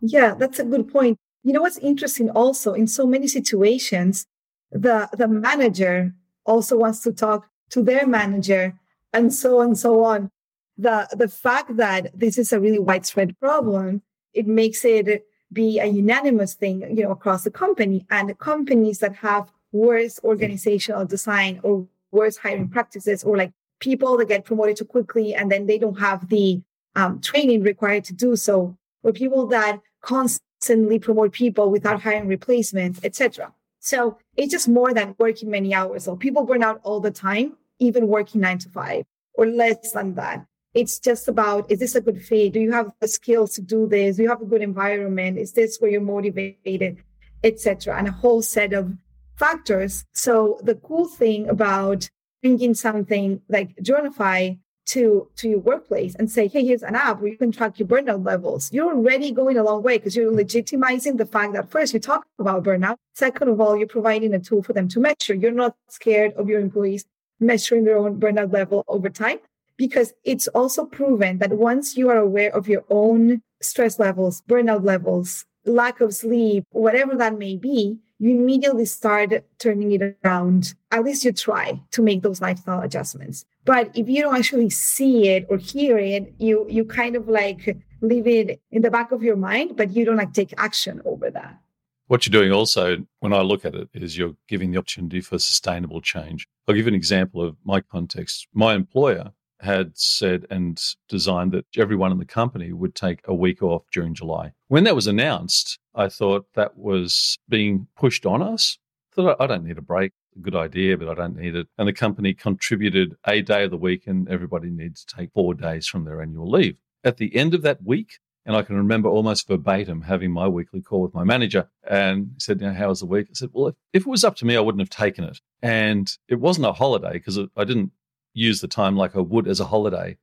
Yeah, 0.02 0.36
that's 0.36 0.60
a 0.60 0.66
good 0.66 0.88
point. 0.88 1.18
You 1.44 1.54
know 1.54 1.62
what's 1.62 1.78
interesting 1.78 2.30
also 2.30 2.74
in 2.74 2.88
so 2.88 3.06
many 3.06 3.28
situations, 3.28 4.26
the 4.72 5.10
the 5.14 5.28
manager 5.28 6.14
also 6.46 6.78
wants 6.78 7.02
to 7.02 7.12
talk 7.12 7.48
to 7.72 7.82
their 7.82 8.06
manager 8.08 8.80
and 9.14 9.34
so 9.34 9.60
on 9.60 9.68
and 9.68 9.78
so 9.78 10.04
on. 10.04 10.30
The 10.78 11.08
the 11.16 11.28
fact 11.28 11.78
that 11.78 12.18
this 12.18 12.38
is 12.38 12.52
a 12.52 12.60
really 12.60 12.80
widespread 12.80 13.40
problem 13.40 14.02
it 14.34 14.46
makes 14.46 14.84
it 14.84 15.26
be 15.54 15.80
a 15.80 15.86
unanimous 15.86 16.54
thing 16.54 16.82
you 16.82 17.04
know 17.04 17.12
across 17.12 17.44
the 17.44 17.52
company. 17.52 18.06
And 18.10 18.38
companies 18.38 19.00
that 19.00 19.16
have 19.16 19.52
worse 19.72 20.20
organizational 20.24 21.06
design 21.06 21.60
or 21.64 21.88
worse 22.12 22.38
hiring 22.38 22.70
practices 22.70 23.24
or 23.24 23.38
like 23.38 23.52
people 23.80 24.18
that 24.18 24.28
get 24.28 24.46
promoted 24.46 24.78
too 24.78 24.86
quickly 24.86 25.36
and 25.36 25.52
then 25.52 25.66
they 25.66 25.78
don't 25.78 26.00
have 26.00 26.30
the 26.30 26.62
um, 26.96 27.20
training 27.20 27.62
required 27.62 28.04
to 28.06 28.14
do 28.14 28.36
so 28.36 28.78
or 29.04 29.12
people 29.12 29.46
that 29.48 29.82
constantly 30.02 30.98
promote 30.98 31.34
people 31.34 31.70
without 31.70 32.02
hiring 32.02 32.28
replacements 32.28 33.02
etc 33.04 33.54
so 33.86 34.18
it's 34.36 34.52
just 34.52 34.68
more 34.68 34.96
than 34.96 35.14
working 35.20 35.52
many 35.52 35.72
hours. 35.72 36.06
So 36.06 36.16
people 36.16 36.44
burn 36.44 36.64
out 36.64 36.82
all 36.84 37.00
the 37.00 37.12
time, 37.12 37.56
even 37.78 38.08
working 38.08 38.42
nine 38.42 38.58
to 38.58 38.70
five 38.70 39.06
or 39.36 39.46
less 39.46 39.92
than 39.92 40.16
that. 40.16 40.44
It's 40.74 40.98
just 40.98 41.28
about, 41.28 41.70
is 41.70 41.80
this 41.80 41.94
a 41.94 42.02
good 42.02 42.20
fit? 42.20 42.54
Do 42.54 42.60
you 42.60 42.72
have 42.72 42.92
the 43.00 43.08
skills 43.08 43.54
to 43.54 43.62
do 43.62 43.88
this? 43.88 44.16
Do 44.16 44.24
you 44.24 44.30
have 44.30 44.42
a 44.42 44.46
good 44.46 44.64
environment? 44.64 45.38
Is 45.38 45.54
this 45.54 45.78
where 45.78 45.92
you're 45.92 46.02
motivated, 46.02 46.98
etc. 47.44 47.96
And 47.96 48.08
a 48.08 48.12
whole 48.12 48.42
set 48.42 48.74
of 48.74 48.92
factors. 49.36 50.04
So 50.14 50.60
the 50.64 50.76
cool 50.76 51.08
thing 51.08 51.48
about 51.48 52.10
bringing 52.42 52.74
something 52.74 53.40
like 53.50 53.76
Journify 53.84 54.58
to 54.86 55.28
to 55.38 55.50
your 55.50 55.60
workplace 55.60 56.16
and 56.16 56.30
say, 56.30 56.48
hey, 56.48 56.66
here's 56.66 56.84
an 56.84 56.96
app 56.96 57.20
where 57.20 57.32
you 57.32 57.38
can 57.38 57.52
track 57.52 57.80
your 57.80 57.88
burnout 57.88 58.26
levels, 58.26 58.72
you're 58.72 58.94
already 58.94 59.32
going 59.32 59.58
a 59.58 59.64
long 59.64 59.82
way 59.82 59.98
because 59.98 60.16
you're 60.16 60.32
legitimizing 60.32 61.18
the 61.18 61.26
fact 61.26 61.54
that 61.54 61.70
first 61.70 61.94
you 61.94 62.00
talk 62.00 62.26
about 62.40 62.64
burnout. 62.64 62.98
Second 63.14 63.50
of 63.50 63.60
all, 63.60 63.78
you're 63.78 63.88
providing 63.88 64.34
a 64.34 64.40
tool 64.40 64.62
for 64.62 64.74
them 64.74 64.88
to 64.90 65.00
measure. 65.00 65.34
You're 65.34 65.52
not 65.52 65.76
scared 65.90 66.34
of 66.34 66.50
your 66.50 66.60
employees 66.60 67.06
measuring 67.40 67.84
their 67.84 67.98
own 67.98 68.20
burnout 68.20 68.54
level 68.54 68.84
over 68.88 69.10
time 69.10 69.40
because 69.78 70.14
it's 70.24 70.48
also 70.50 70.86
proven 70.86 71.40
that 71.40 71.52
once 71.52 71.98
you 71.98 72.10
are 72.10 72.18
aware 72.18 72.54
of 72.56 72.68
your 72.68 72.86
own 72.90 73.42
stress 73.62 74.00
levels, 74.00 74.42
burnout 74.48 74.84
levels, 74.86 75.46
lack 75.66 76.00
of 76.00 76.14
sleep, 76.14 76.64
whatever 76.72 77.16
that 77.16 77.38
may 77.38 77.58
be, 77.58 77.98
you 78.20 78.32
immediately 78.32 78.86
start 78.86 79.34
turning 79.60 79.92
it 79.92 80.18
around. 80.24 80.74
At 80.92 81.04
least 81.04 81.26
you 81.26 81.32
try 81.32 81.82
to 81.92 82.02
make 82.02 82.22
those 82.22 82.42
lifestyle 82.42 82.82
adjustments. 82.82 83.46
But 83.66 83.92
if 83.98 84.08
you 84.08 84.22
don't 84.22 84.36
actually 84.36 84.70
see 84.70 85.30
it 85.30 85.48
or 85.50 85.58
hear 85.58 85.98
it, 85.98 86.34
you 86.38 86.66
you 86.70 86.86
kind 86.86 87.16
of 87.16 87.28
like 87.28 87.78
leave 88.02 88.28
it 88.28 88.62
in 88.72 88.82
the 88.82 88.92
back 88.92 89.12
of 89.12 89.24
your 89.24 89.36
mind, 89.36 89.76
but 89.76 89.92
you 89.92 90.06
don't 90.06 90.18
like 90.18 90.34
take 90.34 90.54
action 90.58 91.02
over 91.06 91.30
that. 91.32 91.60
What 92.08 92.26
you're 92.26 92.40
doing 92.40 92.52
also, 92.52 92.98
when 93.20 93.34
I 93.34 93.42
look 93.42 93.66
at 93.66 93.74
it, 93.74 93.90
is 93.94 94.16
you're 94.16 94.36
giving 94.48 94.72
the 94.72 94.78
opportunity 94.78 95.22
for 95.22 95.40
sustainable 95.40 96.02
change. 96.02 96.48
I'll 96.68 96.76
give 96.76 96.86
an 96.86 96.94
example 96.94 97.42
of 97.44 97.58
my 97.64 97.82
context. 97.82 98.48
My 98.54 98.76
employer 98.76 99.32
had 99.60 99.98
said 99.98 100.46
and 100.52 100.80
designed 101.10 101.52
that 101.54 101.66
everyone 101.76 102.12
in 102.12 102.20
the 102.20 102.26
company 102.26 102.74
would 102.74 102.94
take 102.94 103.22
a 103.26 103.34
week 103.34 103.64
off 103.64 103.84
during 103.92 104.14
July. 104.14 104.52
When 104.68 104.84
that 104.84 104.96
was 104.96 105.08
announced, 105.08 105.80
I 105.96 106.10
thought 106.10 106.46
that 106.56 106.78
was 106.78 107.38
being 107.48 107.88
pushed 107.96 108.26
on 108.26 108.42
us. 108.42 108.78
I 109.12 109.16
thought, 109.16 109.38
I 109.40 109.48
don't 109.48 109.66
need 109.66 109.78
a 109.78 109.82
break. 109.82 110.12
Good 110.42 110.56
idea, 110.56 110.98
but 110.98 111.08
I 111.08 111.14
don't 111.14 111.38
need 111.38 111.56
it. 111.56 111.68
And 111.78 111.88
the 111.88 111.94
company 111.94 112.34
contributed 112.34 113.16
a 113.26 113.42
day 113.42 113.64
of 113.64 113.72
the 113.72 113.78
week, 113.78 114.06
and 114.06 114.28
everybody 114.30 114.70
needs 114.70 115.06
to 115.06 115.16
take 115.16 115.32
four 115.34 115.54
days 115.54 115.88
from 115.88 116.04
their 116.04 116.22
annual 116.22 116.50
leave. 116.50 116.78
At 117.04 117.18
the 117.18 117.34
end 117.36 117.54
of 117.54 117.62
that 117.62 117.84
week, 117.84 118.20
and 118.46 118.56
I 118.56 118.62
can 118.62 118.76
remember 118.76 119.10
almost 119.10 119.48
verbatim 119.48 120.02
having 120.02 120.32
my 120.32 120.48
weekly 120.48 120.82
call 120.82 121.02
with 121.02 121.16
my 121.16 121.24
manager. 121.24 121.68
And 121.90 122.32
he 122.36 122.40
said, 122.40 122.62
you 122.62 122.68
know, 122.68 122.74
how 122.74 122.90
was 122.90 123.00
the 123.00 123.08
week? 123.08 123.28
I 123.30 123.34
said, 123.34 123.50
well, 123.54 123.68
if, 123.68 123.76
if, 123.94 124.02
it 124.04 124.10
was 124.10 124.24
up 124.24 124.36
to 124.38 124.46
me, 124.46 124.56
I 124.56 124.60
wouldn't 124.60 124.82
have 124.82 124.90
taken 124.90 125.24
it. 125.24 125.40
And 125.64 126.12
it 126.28 126.40
wasn't 126.40 126.68
a 126.68 126.74
holiday 126.74 127.14
because 127.14 127.40
I 127.58 127.64
didn't 127.64 127.92
use 128.34 128.62
the 128.62 128.68
time 128.68 128.96
like 128.96 129.16
I 129.16 129.22
would 129.22 129.48
as 129.48 129.60
a 129.60 129.66
holiday. 129.66 130.18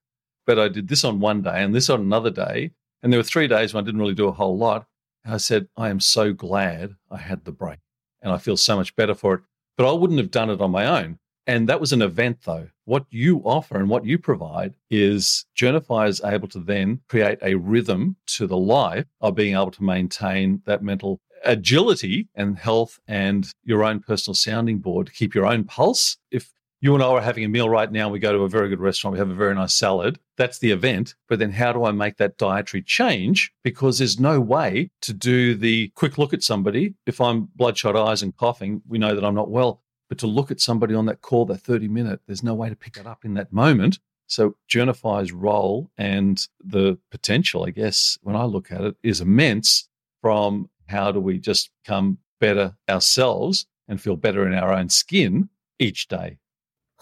But 0.46 0.58
I 0.58 0.68
did 0.68 0.88
this 0.88 1.02
on 1.02 1.18
one 1.18 1.42
day 1.42 1.62
and 1.62 1.74
this 1.74 1.90
on 1.90 2.00
another 2.00 2.30
day. 2.30 2.70
And 3.02 3.12
there 3.12 3.18
were 3.18 3.24
three 3.24 3.48
days 3.48 3.74
when 3.74 3.82
I 3.82 3.84
didn't 3.84 4.00
really 4.00 4.14
do 4.14 4.28
a 4.28 4.32
whole 4.32 4.56
lot. 4.56 4.86
I 5.24 5.36
said, 5.36 5.68
I 5.76 5.88
am 5.88 6.00
so 6.00 6.32
glad 6.32 6.96
I 7.10 7.18
had 7.18 7.44
the 7.44 7.52
break 7.52 7.78
and 8.20 8.32
I 8.32 8.38
feel 8.38 8.56
so 8.56 8.76
much 8.76 8.94
better 8.96 9.14
for 9.14 9.34
it. 9.34 9.40
But 9.76 9.88
I 9.88 9.92
wouldn't 9.92 10.18
have 10.18 10.30
done 10.30 10.50
it 10.50 10.60
on 10.60 10.70
my 10.70 10.86
own. 10.86 11.18
And 11.46 11.68
that 11.68 11.80
was 11.80 11.92
an 11.92 12.02
event, 12.02 12.38
though. 12.44 12.68
What 12.84 13.06
you 13.10 13.38
offer 13.38 13.76
and 13.76 13.88
what 13.88 14.04
you 14.04 14.18
provide 14.18 14.74
is 14.90 15.44
Journify 15.56 16.08
is 16.08 16.20
able 16.24 16.48
to 16.48 16.60
then 16.60 17.00
create 17.08 17.38
a 17.42 17.54
rhythm 17.54 18.16
to 18.28 18.46
the 18.46 18.56
life 18.56 19.06
of 19.20 19.34
being 19.34 19.54
able 19.54 19.72
to 19.72 19.82
maintain 19.82 20.62
that 20.66 20.82
mental 20.82 21.20
agility 21.44 22.28
and 22.36 22.58
health 22.58 23.00
and 23.08 23.50
your 23.64 23.82
own 23.82 24.00
personal 24.00 24.34
sounding 24.34 24.78
board 24.78 25.08
to 25.08 25.12
keep 25.12 25.34
your 25.34 25.46
own 25.46 25.64
pulse. 25.64 26.16
If 26.30 26.52
you 26.82 26.94
and 26.94 27.02
I 27.02 27.06
are 27.06 27.20
having 27.20 27.44
a 27.44 27.48
meal 27.48 27.70
right 27.70 27.90
now. 27.90 28.08
We 28.08 28.18
go 28.18 28.32
to 28.32 28.40
a 28.40 28.48
very 28.48 28.68
good 28.68 28.80
restaurant. 28.80 29.12
We 29.12 29.20
have 29.20 29.30
a 29.30 29.34
very 29.34 29.54
nice 29.54 29.72
salad. 29.72 30.18
That's 30.36 30.58
the 30.58 30.72
event. 30.72 31.14
But 31.28 31.38
then 31.38 31.52
how 31.52 31.72
do 31.72 31.84
I 31.84 31.92
make 31.92 32.16
that 32.16 32.38
dietary 32.38 32.82
change? 32.82 33.52
Because 33.62 33.98
there's 33.98 34.18
no 34.18 34.40
way 34.40 34.90
to 35.02 35.12
do 35.12 35.54
the 35.54 35.92
quick 35.94 36.18
look 36.18 36.34
at 36.34 36.42
somebody. 36.42 36.94
If 37.06 37.20
I'm 37.20 37.48
bloodshot 37.54 37.94
eyes 37.94 38.20
and 38.20 38.36
coughing, 38.36 38.82
we 38.88 38.98
know 38.98 39.14
that 39.14 39.24
I'm 39.24 39.36
not 39.36 39.48
well. 39.48 39.80
But 40.08 40.18
to 40.18 40.26
look 40.26 40.50
at 40.50 40.60
somebody 40.60 40.92
on 40.92 41.06
that 41.06 41.20
call, 41.20 41.46
that 41.46 41.58
30 41.58 41.86
minute, 41.86 42.20
there's 42.26 42.42
no 42.42 42.54
way 42.54 42.68
to 42.68 42.74
pick 42.74 42.96
it 42.96 43.06
up 43.06 43.24
in 43.24 43.34
that 43.34 43.52
moment. 43.52 44.00
So 44.26 44.56
Journify's 44.68 45.30
role 45.30 45.88
and 45.96 46.44
the 46.64 46.98
potential, 47.12 47.64
I 47.64 47.70
guess, 47.70 48.18
when 48.22 48.34
I 48.34 48.42
look 48.42 48.72
at 48.72 48.80
it, 48.80 48.96
is 49.04 49.20
immense 49.20 49.88
from 50.20 50.68
how 50.88 51.12
do 51.12 51.20
we 51.20 51.38
just 51.38 51.70
become 51.84 52.18
better 52.40 52.74
ourselves 52.88 53.66
and 53.86 54.00
feel 54.00 54.16
better 54.16 54.44
in 54.48 54.54
our 54.54 54.72
own 54.72 54.88
skin 54.88 55.48
each 55.78 56.08
day 56.08 56.38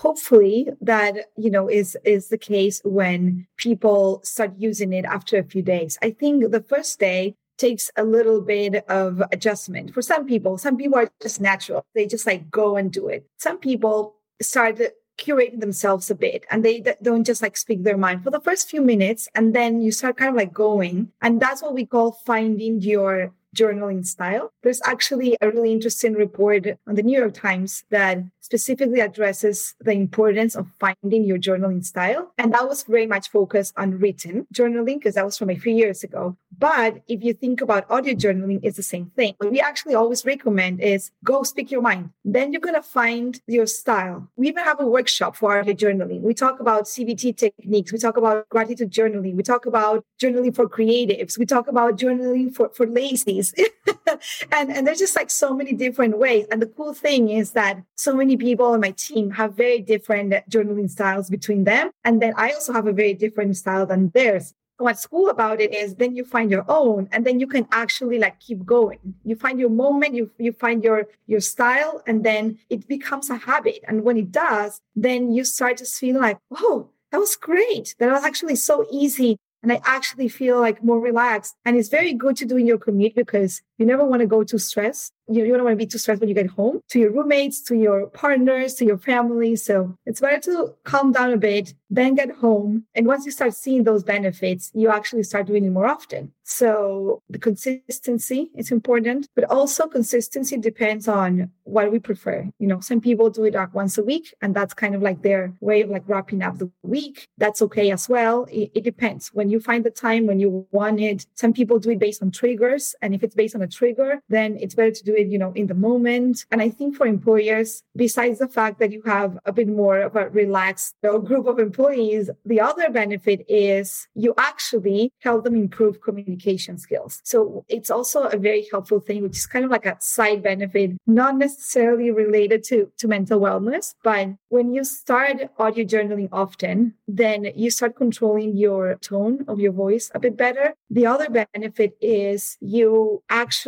hopefully 0.00 0.66
that 0.80 1.14
you 1.36 1.50
know 1.50 1.68
is 1.68 1.96
is 2.04 2.28
the 2.28 2.38
case 2.38 2.80
when 2.84 3.46
people 3.58 4.20
start 4.24 4.52
using 4.56 4.92
it 4.92 5.04
after 5.04 5.38
a 5.38 5.44
few 5.44 5.62
days. 5.62 5.98
I 6.02 6.10
think 6.10 6.50
the 6.50 6.62
first 6.62 6.98
day 6.98 7.34
takes 7.58 7.90
a 7.96 8.04
little 8.04 8.40
bit 8.40 8.88
of 8.88 9.22
adjustment. 9.30 9.92
For 9.92 10.02
some 10.02 10.26
people 10.26 10.56
some 10.56 10.76
people 10.76 10.98
are 10.98 11.10
just 11.20 11.40
natural. 11.40 11.84
They 11.94 12.06
just 12.06 12.26
like 12.26 12.50
go 12.50 12.76
and 12.76 12.90
do 12.90 13.08
it. 13.08 13.26
Some 13.38 13.58
people 13.58 14.14
start 14.40 14.80
curating 15.18 15.60
themselves 15.60 16.10
a 16.10 16.14
bit 16.14 16.46
and 16.50 16.64
they 16.64 16.82
don't 17.02 17.24
just 17.24 17.42
like 17.42 17.56
speak 17.56 17.82
their 17.82 17.98
mind 17.98 18.24
for 18.24 18.30
the 18.30 18.40
first 18.40 18.70
few 18.70 18.80
minutes 18.80 19.28
and 19.34 19.54
then 19.54 19.82
you 19.82 19.92
start 19.92 20.16
kind 20.16 20.30
of 20.30 20.36
like 20.36 20.54
going. 20.54 21.12
And 21.20 21.40
that's 21.40 21.62
what 21.62 21.74
we 21.74 21.84
call 21.84 22.12
finding 22.24 22.80
your 22.80 23.34
journaling 23.56 24.06
style. 24.06 24.52
There's 24.62 24.80
actually 24.84 25.36
a 25.40 25.50
really 25.50 25.72
interesting 25.72 26.14
report 26.14 26.66
on 26.86 26.94
the 26.94 27.02
New 27.02 27.18
York 27.18 27.34
Times 27.34 27.84
that 27.90 28.18
specifically 28.40 29.00
addresses 29.00 29.74
the 29.80 29.92
importance 29.92 30.54
of 30.54 30.66
finding 30.78 31.24
your 31.24 31.38
journaling 31.38 31.84
style. 31.84 32.32
And 32.38 32.52
that 32.54 32.68
was 32.68 32.82
very 32.82 33.06
much 33.06 33.30
focused 33.30 33.74
on 33.76 33.98
written 33.98 34.46
journaling 34.52 34.98
because 34.98 35.14
that 35.14 35.24
was 35.24 35.38
from 35.38 35.50
a 35.50 35.56
few 35.56 35.74
years 35.74 36.02
ago. 36.04 36.36
But 36.60 37.02
if 37.08 37.24
you 37.24 37.32
think 37.32 37.62
about 37.62 37.90
audio 37.90 38.14
journaling, 38.14 38.60
it's 38.62 38.76
the 38.76 38.82
same 38.82 39.06
thing. 39.16 39.34
What 39.38 39.50
we 39.50 39.60
actually 39.60 39.94
always 39.94 40.26
recommend 40.26 40.80
is 40.80 41.10
go 41.24 41.42
speak 41.42 41.70
your 41.70 41.80
mind. 41.80 42.10
Then 42.22 42.52
you're 42.52 42.60
going 42.60 42.74
to 42.74 42.82
find 42.82 43.40
your 43.46 43.66
style. 43.66 44.28
We 44.36 44.48
even 44.48 44.62
have 44.64 44.78
a 44.78 44.86
workshop 44.86 45.36
for 45.36 45.58
audio 45.58 45.72
journaling. 45.72 46.20
We 46.20 46.34
talk 46.34 46.60
about 46.60 46.84
CBT 46.84 47.38
techniques. 47.38 47.92
We 47.92 47.98
talk 47.98 48.18
about 48.18 48.46
gratitude 48.50 48.92
journaling. 48.92 49.34
We 49.34 49.42
talk 49.42 49.64
about 49.64 50.04
journaling 50.20 50.54
for 50.54 50.68
creatives. 50.68 51.38
We 51.38 51.46
talk 51.46 51.66
about 51.66 51.96
journaling 51.96 52.54
for, 52.54 52.68
for 52.68 52.86
lazy 52.86 53.40
and, 54.52 54.70
and 54.70 54.86
there's 54.86 54.98
just 54.98 55.16
like 55.16 55.30
so 55.30 55.54
many 55.54 55.72
different 55.72 56.18
ways. 56.18 56.46
And 56.50 56.60
the 56.60 56.66
cool 56.66 56.92
thing 56.92 57.30
is 57.30 57.52
that 57.52 57.82
so 57.96 58.14
many 58.14 58.36
people 58.36 58.66
on 58.66 58.80
my 58.80 58.90
team 58.92 59.30
have 59.30 59.54
very 59.54 59.80
different 59.80 60.34
journaling 60.50 60.90
styles 60.90 61.30
between 61.30 61.64
them. 61.64 61.90
And 62.04 62.20
then 62.20 62.34
I 62.36 62.50
also 62.50 62.72
have 62.72 62.86
a 62.86 62.92
very 62.92 63.14
different 63.14 63.56
style 63.56 63.86
than 63.86 64.10
theirs 64.10 64.54
what's 64.80 65.06
cool 65.06 65.28
about 65.28 65.60
it 65.60 65.74
is 65.74 65.94
then 65.94 66.16
you 66.16 66.24
find 66.24 66.50
your 66.50 66.64
own 66.68 67.08
and 67.12 67.26
then 67.26 67.38
you 67.38 67.46
can 67.46 67.66
actually 67.72 68.18
like 68.18 68.40
keep 68.40 68.64
going. 68.64 68.98
You 69.24 69.36
find 69.36 69.60
your 69.60 69.70
moment 69.70 70.14
you 70.14 70.30
you 70.38 70.52
find 70.52 70.82
your 70.82 71.06
your 71.26 71.40
style 71.40 72.02
and 72.06 72.24
then 72.24 72.58
it 72.68 72.88
becomes 72.88 73.30
a 73.30 73.36
habit. 73.36 73.80
And 73.86 74.04
when 74.04 74.16
it 74.16 74.32
does 74.32 74.80
then 74.96 75.32
you 75.32 75.44
start 75.44 75.76
to 75.78 75.84
feel 75.84 76.20
like 76.20 76.38
oh 76.50 76.88
that 77.10 77.18
was 77.18 77.36
great. 77.36 77.94
That 77.98 78.10
was 78.10 78.24
actually 78.24 78.56
so 78.56 78.86
easy. 78.90 79.36
And 79.62 79.72
I 79.72 79.80
actually 79.84 80.28
feel 80.28 80.58
like 80.58 80.82
more 80.82 81.00
relaxed. 81.00 81.54
And 81.64 81.76
it's 81.76 81.88
very 81.88 82.14
good 82.14 82.36
to 82.38 82.46
do 82.46 82.56
in 82.56 82.66
your 82.66 82.78
commute 82.78 83.14
because 83.14 83.60
you 83.80 83.86
never 83.86 84.04
want 84.04 84.20
to 84.20 84.26
go 84.26 84.44
too 84.44 84.58
stressed. 84.58 85.14
You, 85.26 85.44
you 85.44 85.54
don't 85.54 85.64
want 85.64 85.72
to 85.72 85.84
be 85.84 85.86
too 85.86 85.96
stressed 85.96 86.20
when 86.20 86.28
you 86.28 86.34
get 86.34 86.48
home 86.48 86.80
to 86.90 86.98
your 86.98 87.12
roommates, 87.12 87.62
to 87.62 87.76
your 87.76 88.08
partners, 88.08 88.74
to 88.74 88.84
your 88.84 88.98
family. 88.98 89.56
So 89.56 89.96
it's 90.04 90.20
better 90.20 90.40
to 90.42 90.74
calm 90.84 91.12
down 91.12 91.32
a 91.32 91.38
bit, 91.38 91.72
then 91.88 92.14
get 92.14 92.30
home. 92.30 92.84
And 92.94 93.06
once 93.06 93.24
you 93.24 93.32
start 93.32 93.54
seeing 93.54 93.84
those 93.84 94.04
benefits, 94.04 94.70
you 94.74 94.90
actually 94.90 95.22
start 95.22 95.46
doing 95.46 95.64
it 95.64 95.70
more 95.70 95.86
often. 95.86 96.32
So 96.44 97.22
the 97.30 97.38
consistency 97.38 98.50
is 98.56 98.72
important, 98.72 99.28
but 99.36 99.44
also 99.44 99.86
consistency 99.86 100.56
depends 100.58 101.06
on 101.06 101.50
what 101.62 101.92
we 101.92 102.00
prefer. 102.00 102.50
You 102.58 102.66
know, 102.66 102.80
some 102.80 103.00
people 103.00 103.30
do 103.30 103.44
it 103.44 103.54
like 103.54 103.72
once 103.72 103.96
a 103.96 104.02
week, 104.02 104.34
and 104.42 104.54
that's 104.54 104.74
kind 104.74 104.96
of 104.96 105.00
like 105.00 105.22
their 105.22 105.54
way 105.60 105.82
of 105.82 105.90
like 105.90 106.02
wrapping 106.08 106.42
up 106.42 106.58
the 106.58 106.68
week. 106.82 107.28
That's 107.38 107.62
okay 107.62 107.92
as 107.92 108.08
well. 108.08 108.46
It, 108.50 108.72
it 108.74 108.84
depends. 108.84 109.28
When 109.28 109.48
you 109.48 109.60
find 109.60 109.84
the 109.84 109.90
time, 109.90 110.26
when 110.26 110.40
you 110.40 110.66
want 110.72 111.00
it, 111.00 111.24
some 111.34 111.52
people 111.52 111.78
do 111.78 111.90
it 111.90 112.00
based 112.00 112.20
on 112.20 112.32
triggers. 112.32 112.96
And 113.00 113.14
if 113.14 113.22
it's 113.22 113.36
based 113.36 113.54
on 113.54 113.62
a 113.62 113.68
trigger, 113.70 114.20
then 114.28 114.56
it's 114.60 114.74
better 114.74 114.90
to 114.90 115.04
do 115.04 115.14
it, 115.14 115.28
you 115.28 115.38
know, 115.38 115.52
in 115.52 115.66
the 115.66 115.74
moment. 115.74 116.44
And 116.50 116.60
I 116.60 116.70
think 116.70 116.96
for 116.96 117.06
employers, 117.06 117.82
besides 117.96 118.38
the 118.38 118.48
fact 118.48 118.78
that 118.80 118.92
you 118.92 119.02
have 119.06 119.38
a 119.44 119.52
bit 119.52 119.68
more 119.68 120.00
of 120.00 120.16
a 120.16 120.28
relaxed 120.28 120.96
you 121.02 121.12
know, 121.12 121.18
group 121.18 121.46
of 121.46 121.58
employees, 121.58 122.30
the 122.44 122.60
other 122.60 122.90
benefit 122.90 123.44
is 123.48 124.08
you 124.14 124.34
actually 124.38 125.12
help 125.20 125.44
them 125.44 125.54
improve 125.54 126.00
communication 126.00 126.78
skills. 126.78 127.20
So 127.24 127.64
it's 127.68 127.90
also 127.90 128.24
a 128.24 128.36
very 128.36 128.66
helpful 128.70 129.00
thing, 129.00 129.22
which 129.22 129.36
is 129.36 129.46
kind 129.46 129.64
of 129.64 129.70
like 129.70 129.86
a 129.86 129.96
side 130.00 130.42
benefit, 130.42 130.92
not 131.06 131.36
necessarily 131.36 132.10
related 132.10 132.64
to, 132.64 132.90
to 132.98 133.08
mental 133.08 133.40
wellness. 133.40 133.94
But 134.02 134.30
when 134.48 134.72
you 134.72 134.84
start 134.84 135.36
audio 135.58 135.84
journaling 135.84 136.28
often, 136.32 136.94
then 137.06 137.48
you 137.54 137.70
start 137.70 137.96
controlling 137.96 138.56
your 138.56 138.96
tone 138.96 139.44
of 139.48 139.60
your 139.60 139.72
voice 139.72 140.10
a 140.14 140.18
bit 140.18 140.36
better. 140.36 140.74
The 140.90 141.06
other 141.06 141.28
benefit 141.30 141.96
is 142.00 142.56
you 142.60 143.22
actually 143.28 143.59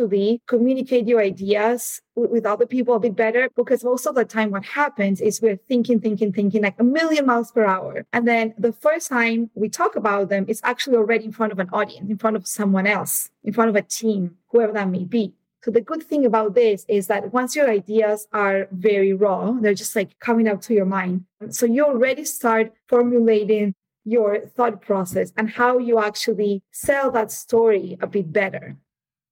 communicate 0.47 1.07
your 1.07 1.21
ideas 1.21 2.01
with 2.15 2.45
other 2.45 2.65
people 2.65 2.95
a 2.95 2.99
bit 2.99 3.15
better 3.15 3.49
because 3.55 3.83
most 3.83 4.05
of 4.05 4.15
the 4.15 4.25
time 4.25 4.51
what 4.51 4.65
happens 4.65 5.21
is 5.21 5.41
we're 5.41 5.55
thinking 5.55 5.99
thinking 5.99 6.31
thinking 6.31 6.61
like 6.61 6.79
a 6.79 6.83
million 6.83 7.25
miles 7.25 7.51
per 7.51 7.65
hour. 7.65 8.05
And 8.13 8.27
then 8.27 8.53
the 8.57 8.73
first 8.73 9.09
time 9.09 9.49
we 9.55 9.69
talk 9.69 9.95
about 9.95 10.29
them 10.29 10.45
it's 10.47 10.61
actually 10.63 10.97
already 10.97 11.25
in 11.25 11.31
front 11.31 11.51
of 11.51 11.59
an 11.59 11.69
audience 11.71 12.09
in 12.09 12.17
front 12.17 12.35
of 12.35 12.47
someone 12.47 12.87
else 12.87 13.29
in 13.43 13.53
front 13.53 13.69
of 13.69 13.75
a 13.75 13.81
team 13.81 14.37
whoever 14.49 14.73
that 14.73 14.89
may 14.89 15.05
be. 15.05 15.33
So 15.63 15.71
the 15.71 15.81
good 15.81 16.03
thing 16.03 16.25
about 16.25 16.55
this 16.55 16.85
is 16.89 17.07
that 17.07 17.31
once 17.31 17.55
your 17.55 17.69
ideas 17.69 18.27
are 18.33 18.67
very 18.71 19.13
raw 19.13 19.51
they're 19.51 19.73
just 19.73 19.95
like 19.95 20.19
coming 20.19 20.47
out 20.47 20.61
to 20.63 20.73
your 20.73 20.85
mind. 20.85 21.25
So 21.49 21.65
you 21.65 21.85
already 21.85 22.25
start 22.25 22.73
formulating 22.87 23.73
your 24.05 24.39
thought 24.55 24.81
process 24.81 25.31
and 25.37 25.49
how 25.49 25.77
you 25.77 25.99
actually 25.99 26.61
sell 26.71 27.11
that 27.11 27.31
story 27.31 27.97
a 28.01 28.07
bit 28.07 28.31
better. 28.31 28.75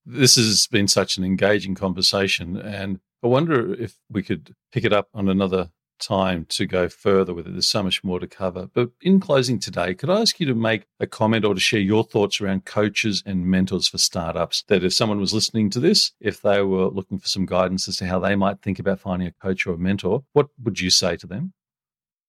This 0.06 0.36
has 0.36 0.68
been 0.68 0.88
such 0.88 1.18
an 1.18 1.24
engaging 1.24 1.76
conversation. 1.76 2.58
And 2.58 3.00
I 3.24 3.28
wonder 3.28 3.74
if 3.74 3.98
we 4.10 4.24
could 4.24 4.56
pick 4.72 4.84
it 4.84 4.94
up 4.94 5.10
on 5.14 5.30
another 5.30 5.70
time 6.02 6.46
to 6.50 6.66
go 6.66 6.90
further 6.90 7.34
with 7.34 7.48
it. 7.48 7.52
There's 7.52 7.68
so 7.68 7.84
much 7.84 8.04
more 8.04 8.20
to 8.20 8.28
cover. 8.28 8.68
But 8.74 8.90
in 9.02 9.20
closing 9.20 9.60
today, 9.60 9.94
could 9.94 10.10
I 10.10 10.22
ask 10.22 10.40
you 10.40 10.48
to 10.48 10.56
make 10.56 10.88
a 11.00 11.08
comment 11.08 11.46
or 11.46 11.54
to 11.54 11.60
share 11.60 11.80
your 11.80 12.04
thoughts 12.04 12.42
around 12.42 12.66
coaches 12.66 13.24
and 13.26 13.46
mentors 13.46 13.88
for 13.88 13.98
startups? 13.98 14.64
That 14.68 14.84
if 14.84 14.94
someone 14.94 15.20
was 15.20 15.34
listening 15.34 15.70
to 15.72 15.80
this, 15.80 16.12
if 16.20 16.42
they 16.42 16.62
were 16.64 16.88
looking 16.88 17.20
for 17.20 17.28
some 17.28 17.46
guidance 17.46 17.88
as 17.88 17.98
to 17.98 18.08
how 18.08 18.20
they 18.20 18.36
might 18.36 18.62
think 18.62 18.80
about 18.80 19.00
finding 19.00 19.28
a 19.28 19.34
coach 19.34 19.66
or 19.66 19.76
a 19.76 19.78
mentor, 19.78 20.24
what 20.34 20.48
would 20.64 20.82
you 20.82 20.90
say 20.90 21.16
to 21.18 21.28
them? 21.28 21.54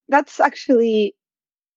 That's 0.08 0.38
actually 0.38 1.14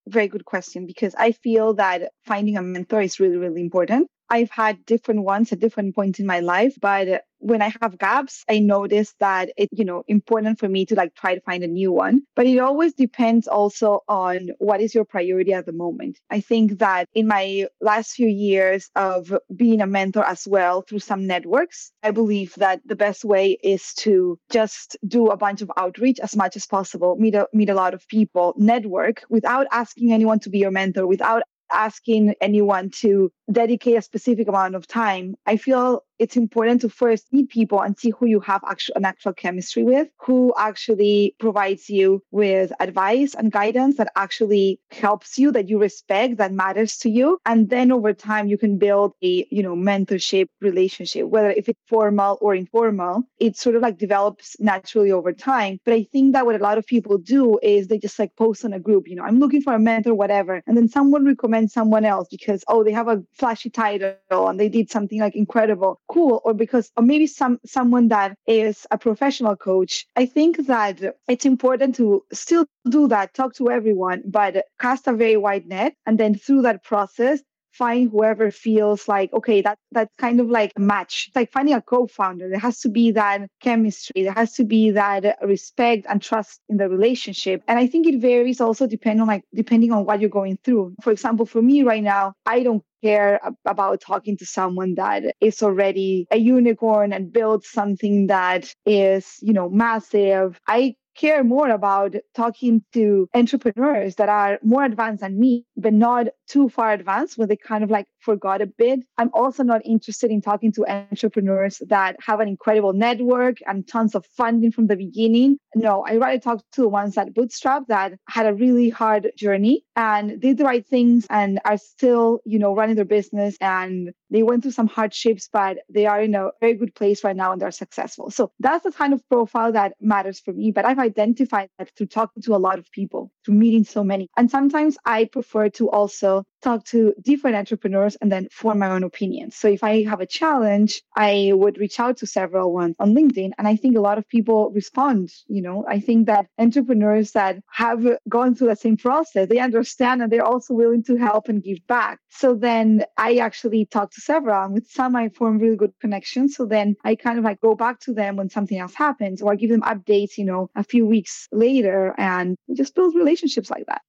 a 0.06 0.10
very 0.10 0.28
good 0.28 0.44
question 0.44 0.86
because 0.86 1.14
I 1.16 1.32
feel 1.32 1.74
that 1.74 2.12
finding 2.24 2.56
a 2.56 2.62
mentor 2.62 3.00
is 3.00 3.18
really, 3.18 3.36
really 3.36 3.62
important. 3.62 4.08
I've 4.28 4.50
had 4.50 4.84
different 4.86 5.22
ones 5.22 5.52
at 5.52 5.60
different 5.60 5.94
points 5.94 6.18
in 6.18 6.26
my 6.26 6.40
life, 6.40 6.74
but 6.80 7.22
when 7.38 7.62
I 7.62 7.72
have 7.80 7.98
gaps, 7.98 8.44
I 8.48 8.58
notice 8.58 9.14
that 9.20 9.50
it's, 9.56 9.72
you 9.72 9.84
know, 9.84 10.02
important 10.08 10.58
for 10.58 10.68
me 10.68 10.86
to 10.86 10.94
like 10.94 11.14
try 11.14 11.34
to 11.34 11.40
find 11.42 11.62
a 11.62 11.68
new 11.68 11.92
one. 11.92 12.22
But 12.34 12.46
it 12.46 12.58
always 12.58 12.94
depends 12.94 13.46
also 13.46 14.00
on 14.08 14.50
what 14.58 14.80
is 14.80 14.94
your 14.94 15.04
priority 15.04 15.52
at 15.52 15.66
the 15.66 15.72
moment. 15.72 16.18
I 16.30 16.40
think 16.40 16.78
that 16.78 17.08
in 17.14 17.26
my 17.26 17.66
last 17.80 18.12
few 18.12 18.28
years 18.28 18.90
of 18.96 19.32
being 19.54 19.80
a 19.80 19.86
mentor 19.86 20.24
as 20.24 20.46
well 20.46 20.82
through 20.82 21.00
some 21.00 21.26
networks, 21.26 21.92
I 22.02 22.10
believe 22.10 22.54
that 22.56 22.80
the 22.84 22.96
best 22.96 23.24
way 23.24 23.58
is 23.62 23.92
to 23.98 24.38
just 24.50 24.96
do 25.06 25.28
a 25.28 25.36
bunch 25.36 25.62
of 25.62 25.70
outreach 25.76 26.18
as 26.20 26.34
much 26.34 26.56
as 26.56 26.66
possible, 26.66 27.16
meet 27.16 27.34
a, 27.34 27.46
meet 27.52 27.70
a 27.70 27.74
lot 27.74 27.94
of 27.94 28.08
people, 28.08 28.54
network 28.56 29.24
without 29.28 29.66
asking 29.72 30.12
anyone 30.12 30.40
to 30.40 30.50
be 30.50 30.58
your 30.58 30.70
mentor, 30.70 31.06
without 31.06 31.42
asking 31.72 32.34
anyone 32.40 32.90
to 32.90 33.30
dedicate 33.50 33.96
a 33.96 34.02
specific 34.02 34.48
amount 34.48 34.74
of 34.74 34.86
time. 34.86 35.36
I 35.46 35.56
feel 35.56 36.04
it's 36.18 36.36
important 36.36 36.80
to 36.82 36.88
first 36.88 37.32
meet 37.32 37.48
people 37.48 37.80
and 37.80 37.98
see 37.98 38.10
who 38.10 38.26
you 38.26 38.40
have 38.40 38.62
actual, 38.68 38.94
an 38.96 39.04
actual 39.04 39.32
chemistry 39.32 39.82
with, 39.82 40.08
who 40.18 40.52
actually 40.58 41.34
provides 41.38 41.88
you 41.88 42.22
with 42.30 42.72
advice 42.80 43.34
and 43.34 43.52
guidance 43.52 43.96
that 43.96 44.12
actually 44.16 44.80
helps 44.90 45.38
you, 45.38 45.52
that 45.52 45.68
you 45.68 45.78
respect, 45.78 46.38
that 46.38 46.52
matters 46.52 46.96
to 46.98 47.10
you. 47.10 47.38
And 47.46 47.70
then 47.70 47.92
over 47.92 48.12
time, 48.12 48.48
you 48.48 48.58
can 48.58 48.78
build 48.78 49.12
a, 49.22 49.46
you 49.50 49.62
know, 49.62 49.76
mentorship 49.76 50.48
relationship, 50.60 51.28
whether 51.28 51.50
if 51.50 51.68
it's 51.68 51.80
formal 51.88 52.38
or 52.40 52.54
informal, 52.54 53.22
it 53.38 53.56
sort 53.56 53.76
of 53.76 53.82
like 53.82 53.98
develops 53.98 54.56
naturally 54.60 55.10
over 55.10 55.32
time. 55.32 55.78
But 55.84 55.94
I 55.94 56.04
think 56.04 56.32
that 56.32 56.46
what 56.46 56.54
a 56.54 56.62
lot 56.62 56.78
of 56.78 56.86
people 56.86 57.18
do 57.18 57.58
is 57.62 57.88
they 57.88 57.98
just 57.98 58.18
like 58.18 58.34
post 58.36 58.64
on 58.64 58.72
a 58.72 58.80
group, 58.80 59.08
you 59.08 59.16
know, 59.16 59.24
I'm 59.24 59.38
looking 59.38 59.62
for 59.62 59.74
a 59.74 59.78
mentor, 59.78 60.14
whatever. 60.14 60.62
And 60.66 60.76
then 60.76 60.88
someone 60.88 61.24
recommends 61.24 61.72
someone 61.72 62.04
else 62.04 62.28
because, 62.30 62.64
oh, 62.68 62.84
they 62.84 62.92
have 62.92 63.08
a 63.08 63.22
flashy 63.34 63.70
title 63.70 64.16
and 64.30 64.58
they 64.58 64.68
did 64.68 64.90
something 64.90 65.20
like 65.20 65.36
incredible 65.36 66.00
cool 66.08 66.40
or 66.44 66.54
because 66.54 66.90
or 66.96 67.02
maybe 67.02 67.26
some 67.26 67.58
someone 67.64 68.08
that 68.08 68.36
is 68.46 68.86
a 68.90 68.98
professional 68.98 69.56
coach 69.56 70.06
i 70.16 70.24
think 70.26 70.66
that 70.66 71.16
it's 71.28 71.44
important 71.46 71.94
to 71.96 72.22
still 72.32 72.66
do 72.88 73.08
that 73.08 73.34
talk 73.34 73.54
to 73.54 73.70
everyone 73.70 74.22
but 74.26 74.64
cast 74.80 75.06
a 75.06 75.12
very 75.12 75.36
wide 75.36 75.66
net 75.66 75.94
and 76.06 76.18
then 76.18 76.34
through 76.34 76.62
that 76.62 76.82
process 76.84 77.40
find 77.78 78.10
whoever 78.10 78.50
feels 78.50 79.08
like 79.08 79.32
okay 79.32 79.60
that 79.62 79.78
that's 79.92 80.14
kind 80.16 80.40
of 80.40 80.48
like 80.48 80.72
a 80.76 80.80
match. 80.80 81.26
It's 81.28 81.36
like 81.36 81.52
finding 81.52 81.74
a 81.74 81.82
co-founder. 81.82 82.48
There 82.48 82.58
has 82.58 82.80
to 82.80 82.88
be 82.88 83.10
that 83.12 83.48
chemistry. 83.60 84.22
There 84.24 84.32
has 84.32 84.52
to 84.54 84.64
be 84.64 84.90
that 84.92 85.38
respect 85.42 86.06
and 86.08 86.20
trust 86.22 86.60
in 86.68 86.76
the 86.76 86.88
relationship. 86.88 87.62
And 87.68 87.78
i 87.78 87.86
think 87.86 88.06
it 88.06 88.20
varies 88.20 88.60
also 88.60 88.86
depending 88.86 89.22
on 89.22 89.28
like 89.28 89.44
depending 89.54 89.92
on 89.92 90.04
what 90.04 90.20
you're 90.20 90.30
going 90.30 90.58
through. 90.64 90.94
For 91.02 91.12
example 91.12 91.46
for 91.46 91.62
me 91.62 91.82
right 91.82 92.02
now 92.02 92.34
i 92.46 92.62
don't 92.62 92.82
care 93.02 93.40
about 93.66 94.00
talking 94.00 94.36
to 94.38 94.46
someone 94.46 94.94
that 94.94 95.22
is 95.40 95.62
already 95.62 96.26
a 96.30 96.38
unicorn 96.38 97.12
and 97.12 97.32
builds 97.32 97.68
something 97.68 98.26
that 98.28 98.72
is 98.84 99.36
you 99.42 99.52
know 99.52 99.68
massive. 99.68 100.58
I 100.66 100.96
care 101.16 101.42
more 101.42 101.70
about 101.70 102.14
talking 102.34 102.82
to 102.92 103.28
entrepreneurs 103.34 104.16
that 104.16 104.28
are 104.28 104.58
more 104.62 104.84
advanced 104.84 105.22
than 105.22 105.38
me, 105.40 105.64
but 105.76 105.92
not 105.92 106.26
too 106.48 106.68
far 106.68 106.92
advanced 106.92 107.38
where 107.38 107.46
they 107.46 107.56
kind 107.56 107.84
of 107.84 107.90
like 107.90 108.06
forgot 108.20 108.62
a 108.62 108.66
bit. 108.66 109.00
I'm 109.18 109.30
also 109.32 109.62
not 109.62 109.84
interested 109.84 110.30
in 110.30 110.40
talking 110.40 110.72
to 110.72 110.86
entrepreneurs 110.86 111.82
that 111.88 112.16
have 112.20 112.40
an 112.40 112.48
incredible 112.48 112.92
network 112.92 113.58
and 113.66 113.86
tons 113.86 114.14
of 114.14 114.26
funding 114.26 114.72
from 114.72 114.86
the 114.86 114.96
beginning. 114.96 115.58
No, 115.74 116.04
I 116.06 116.16
rather 116.16 116.38
talk 116.38 116.64
to 116.72 116.82
the 116.82 116.88
ones 116.88 117.14
that 117.14 117.34
bootstrap 117.34 117.84
that 117.88 118.14
had 118.28 118.46
a 118.46 118.54
really 118.54 118.90
hard 118.90 119.30
journey 119.36 119.84
and 119.94 120.40
did 120.40 120.58
the 120.58 120.64
right 120.64 120.86
things 120.86 121.26
and 121.30 121.60
are 121.64 121.78
still, 121.78 122.40
you 122.44 122.58
know, 122.58 122.74
running 122.74 122.96
their 122.96 123.04
business 123.04 123.56
and 123.60 124.12
they 124.30 124.42
went 124.42 124.62
through 124.62 124.72
some 124.72 124.88
hardships, 124.88 125.48
but 125.52 125.78
they 125.88 126.06
are 126.06 126.20
in 126.20 126.34
a 126.34 126.50
very 126.60 126.74
good 126.74 126.94
place 126.94 127.22
right 127.22 127.36
now 127.36 127.52
and 127.52 127.60
they're 127.60 127.70
successful. 127.70 128.30
So 128.30 128.50
that's 128.58 128.84
the 128.84 128.92
kind 128.92 129.12
of 129.12 129.26
profile 129.28 129.72
that 129.72 129.94
matters 130.00 130.40
for 130.40 130.52
me. 130.52 130.72
But 130.72 130.84
I've 130.84 130.98
identified 130.98 131.68
that 131.78 131.90
through 131.96 132.08
talking 132.08 132.42
to 132.42 132.54
a 132.54 132.58
lot 132.58 132.78
of 132.78 132.90
people, 132.90 133.30
through 133.44 133.54
meeting 133.54 133.84
so 133.84 134.02
many. 134.02 134.28
And 134.36 134.50
sometimes 134.50 134.96
I 135.04 135.26
prefer 135.26 135.68
to 135.70 135.90
also 135.90 136.35
talk 136.62 136.84
to 136.86 137.14
different 137.22 137.56
entrepreneurs 137.56 138.16
and 138.16 138.30
then 138.32 138.48
form 138.50 138.78
my 138.78 138.90
own 138.90 139.04
opinions. 139.04 139.56
So 139.56 139.68
if 139.68 139.84
I 139.84 140.02
have 140.04 140.20
a 140.20 140.26
challenge, 140.26 141.02
I 141.16 141.52
would 141.54 141.78
reach 141.78 142.00
out 142.00 142.16
to 142.18 142.26
several 142.26 142.72
ones 142.72 142.96
on 142.98 143.14
LinkedIn. 143.14 143.52
And 143.58 143.68
I 143.68 143.76
think 143.76 143.96
a 143.96 144.00
lot 144.00 144.18
of 144.18 144.28
people 144.28 144.70
respond. 144.70 145.30
You 145.46 145.62
know, 145.62 145.84
I 145.88 146.00
think 146.00 146.26
that 146.26 146.46
entrepreneurs 146.58 147.32
that 147.32 147.60
have 147.70 148.04
gone 148.28 148.54
through 148.54 148.68
the 148.68 148.76
same 148.76 148.96
process, 148.96 149.48
they 149.48 149.58
understand 149.58 150.22
and 150.22 150.30
they're 150.30 150.44
also 150.44 150.74
willing 150.74 151.04
to 151.04 151.16
help 151.16 151.48
and 151.48 151.62
give 151.62 151.78
back. 151.86 152.18
So 152.30 152.54
then 152.54 153.04
I 153.16 153.36
actually 153.36 153.86
talk 153.86 154.10
to 154.12 154.20
several 154.20 154.64
and 154.64 154.74
with 154.74 154.88
some 154.90 155.14
I 155.16 155.28
form 155.28 155.58
really 155.58 155.76
good 155.76 155.92
connections. 156.00 156.56
So 156.56 156.66
then 156.66 156.96
I 157.04 157.14
kind 157.14 157.38
of 157.38 157.44
like 157.44 157.60
go 157.60 157.74
back 157.74 158.00
to 158.00 158.12
them 158.12 158.36
when 158.36 158.50
something 158.50 158.78
else 158.78 158.94
happens 158.94 159.40
or 159.40 159.52
I 159.52 159.56
give 159.56 159.70
them 159.70 159.82
updates, 159.82 160.36
you 160.36 160.44
know, 160.44 160.70
a 160.74 160.84
few 160.84 161.06
weeks 161.06 161.48
later 161.52 162.14
and 162.18 162.56
we 162.66 162.74
just 162.74 162.94
build 162.94 163.14
relationships 163.14 163.70
like 163.70 163.86
that. 163.86 164.02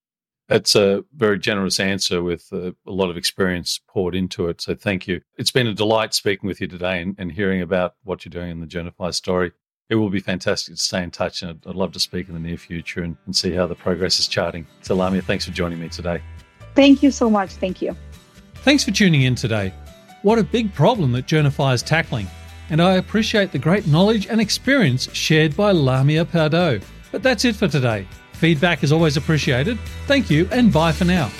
That's 0.48 0.76
a 0.76 1.04
very 1.14 1.40
generous 1.40 1.80
answer 1.80 2.24
with 2.24 2.48
a, 2.54 2.74
a, 2.86 2.92
lot 2.92 3.10
of 3.10 3.18
experience 3.18 3.82
poured 3.88 4.16
into 4.16 4.48
it. 4.48 4.62
So 4.62 4.76
thank 4.76 5.08
you. 5.08 5.22
It's 5.38 5.52
been 5.52 5.68
a 5.68 5.74
delight 5.74 6.14
speaking 6.14 6.48
with 6.48 6.62
you 6.62 6.68
today 6.68 7.02
and, 7.02 7.16
and 7.18 7.32
hearing 7.32 7.62
about 7.62 7.96
what 8.04 8.24
you're 8.24 8.30
doing 8.30 8.52
in 8.52 8.62
the 8.62 8.66
Journify 8.66 9.14
story. 9.14 9.52
It 9.90 9.96
will 9.96 10.10
be 10.10 10.20
fantastic 10.20 10.76
to 10.76 10.82
stay 10.82 11.04
in 11.04 11.12
touch 11.12 11.42
and 11.42 11.52
I'd, 11.52 11.70
I'd 11.70 11.76
love 11.76 11.92
to 11.94 12.00
speak 12.00 12.30
in 12.30 12.34
the 12.34 12.40
near 12.40 12.58
future 12.58 13.04
and, 13.04 13.18
and, 13.26 13.36
see 13.36 13.52
how 13.52 13.68
the 13.68 13.76
progress 13.76 14.20
is 14.20 14.28
charting. 14.28 14.66
So 14.82 14.96
Lamia, 14.96 15.22
thanks 15.22 15.46
for 15.46 15.52
joining 15.52 15.80
me 15.80 15.90
today. 15.90 16.22
Thank 16.76 17.04
you 17.04 17.12
so 17.12 17.30
much. 17.30 17.52
Thank 17.52 17.82
you. 17.82 17.96
Thanks 18.56 18.84
for 18.86 18.92
tuning 18.92 19.24
in 19.24 19.36
today. 19.36 19.74
What 20.22 20.40
a 20.40 20.44
big 20.44 20.74
problem 20.74 21.12
that 21.14 21.26
Journify 21.26 21.74
is 21.74 21.84
tackling. 21.84 22.28
And 22.70 22.82
I 22.82 22.94
appreciate 22.94 23.52
the 23.52 23.60
great 23.60 23.88
knowledge 23.88 24.28
and 24.28 24.42
experience 24.42 25.12
shared 25.14 25.56
by 25.56 25.72
Lamia 25.72 26.26
Pardo. 26.26 26.80
But 27.12 27.24
that's 27.24 27.46
it 27.46 27.56
for 27.56 27.68
today. 27.68 28.06
Feedback 28.40 28.84
is 28.84 28.92
always 28.92 29.18
appreciated. 29.18 29.80
Thank 30.06 30.30
you 30.30 30.48
and 30.52 30.72
bye 30.72 30.92
for 30.92 31.06
now. 31.06 31.32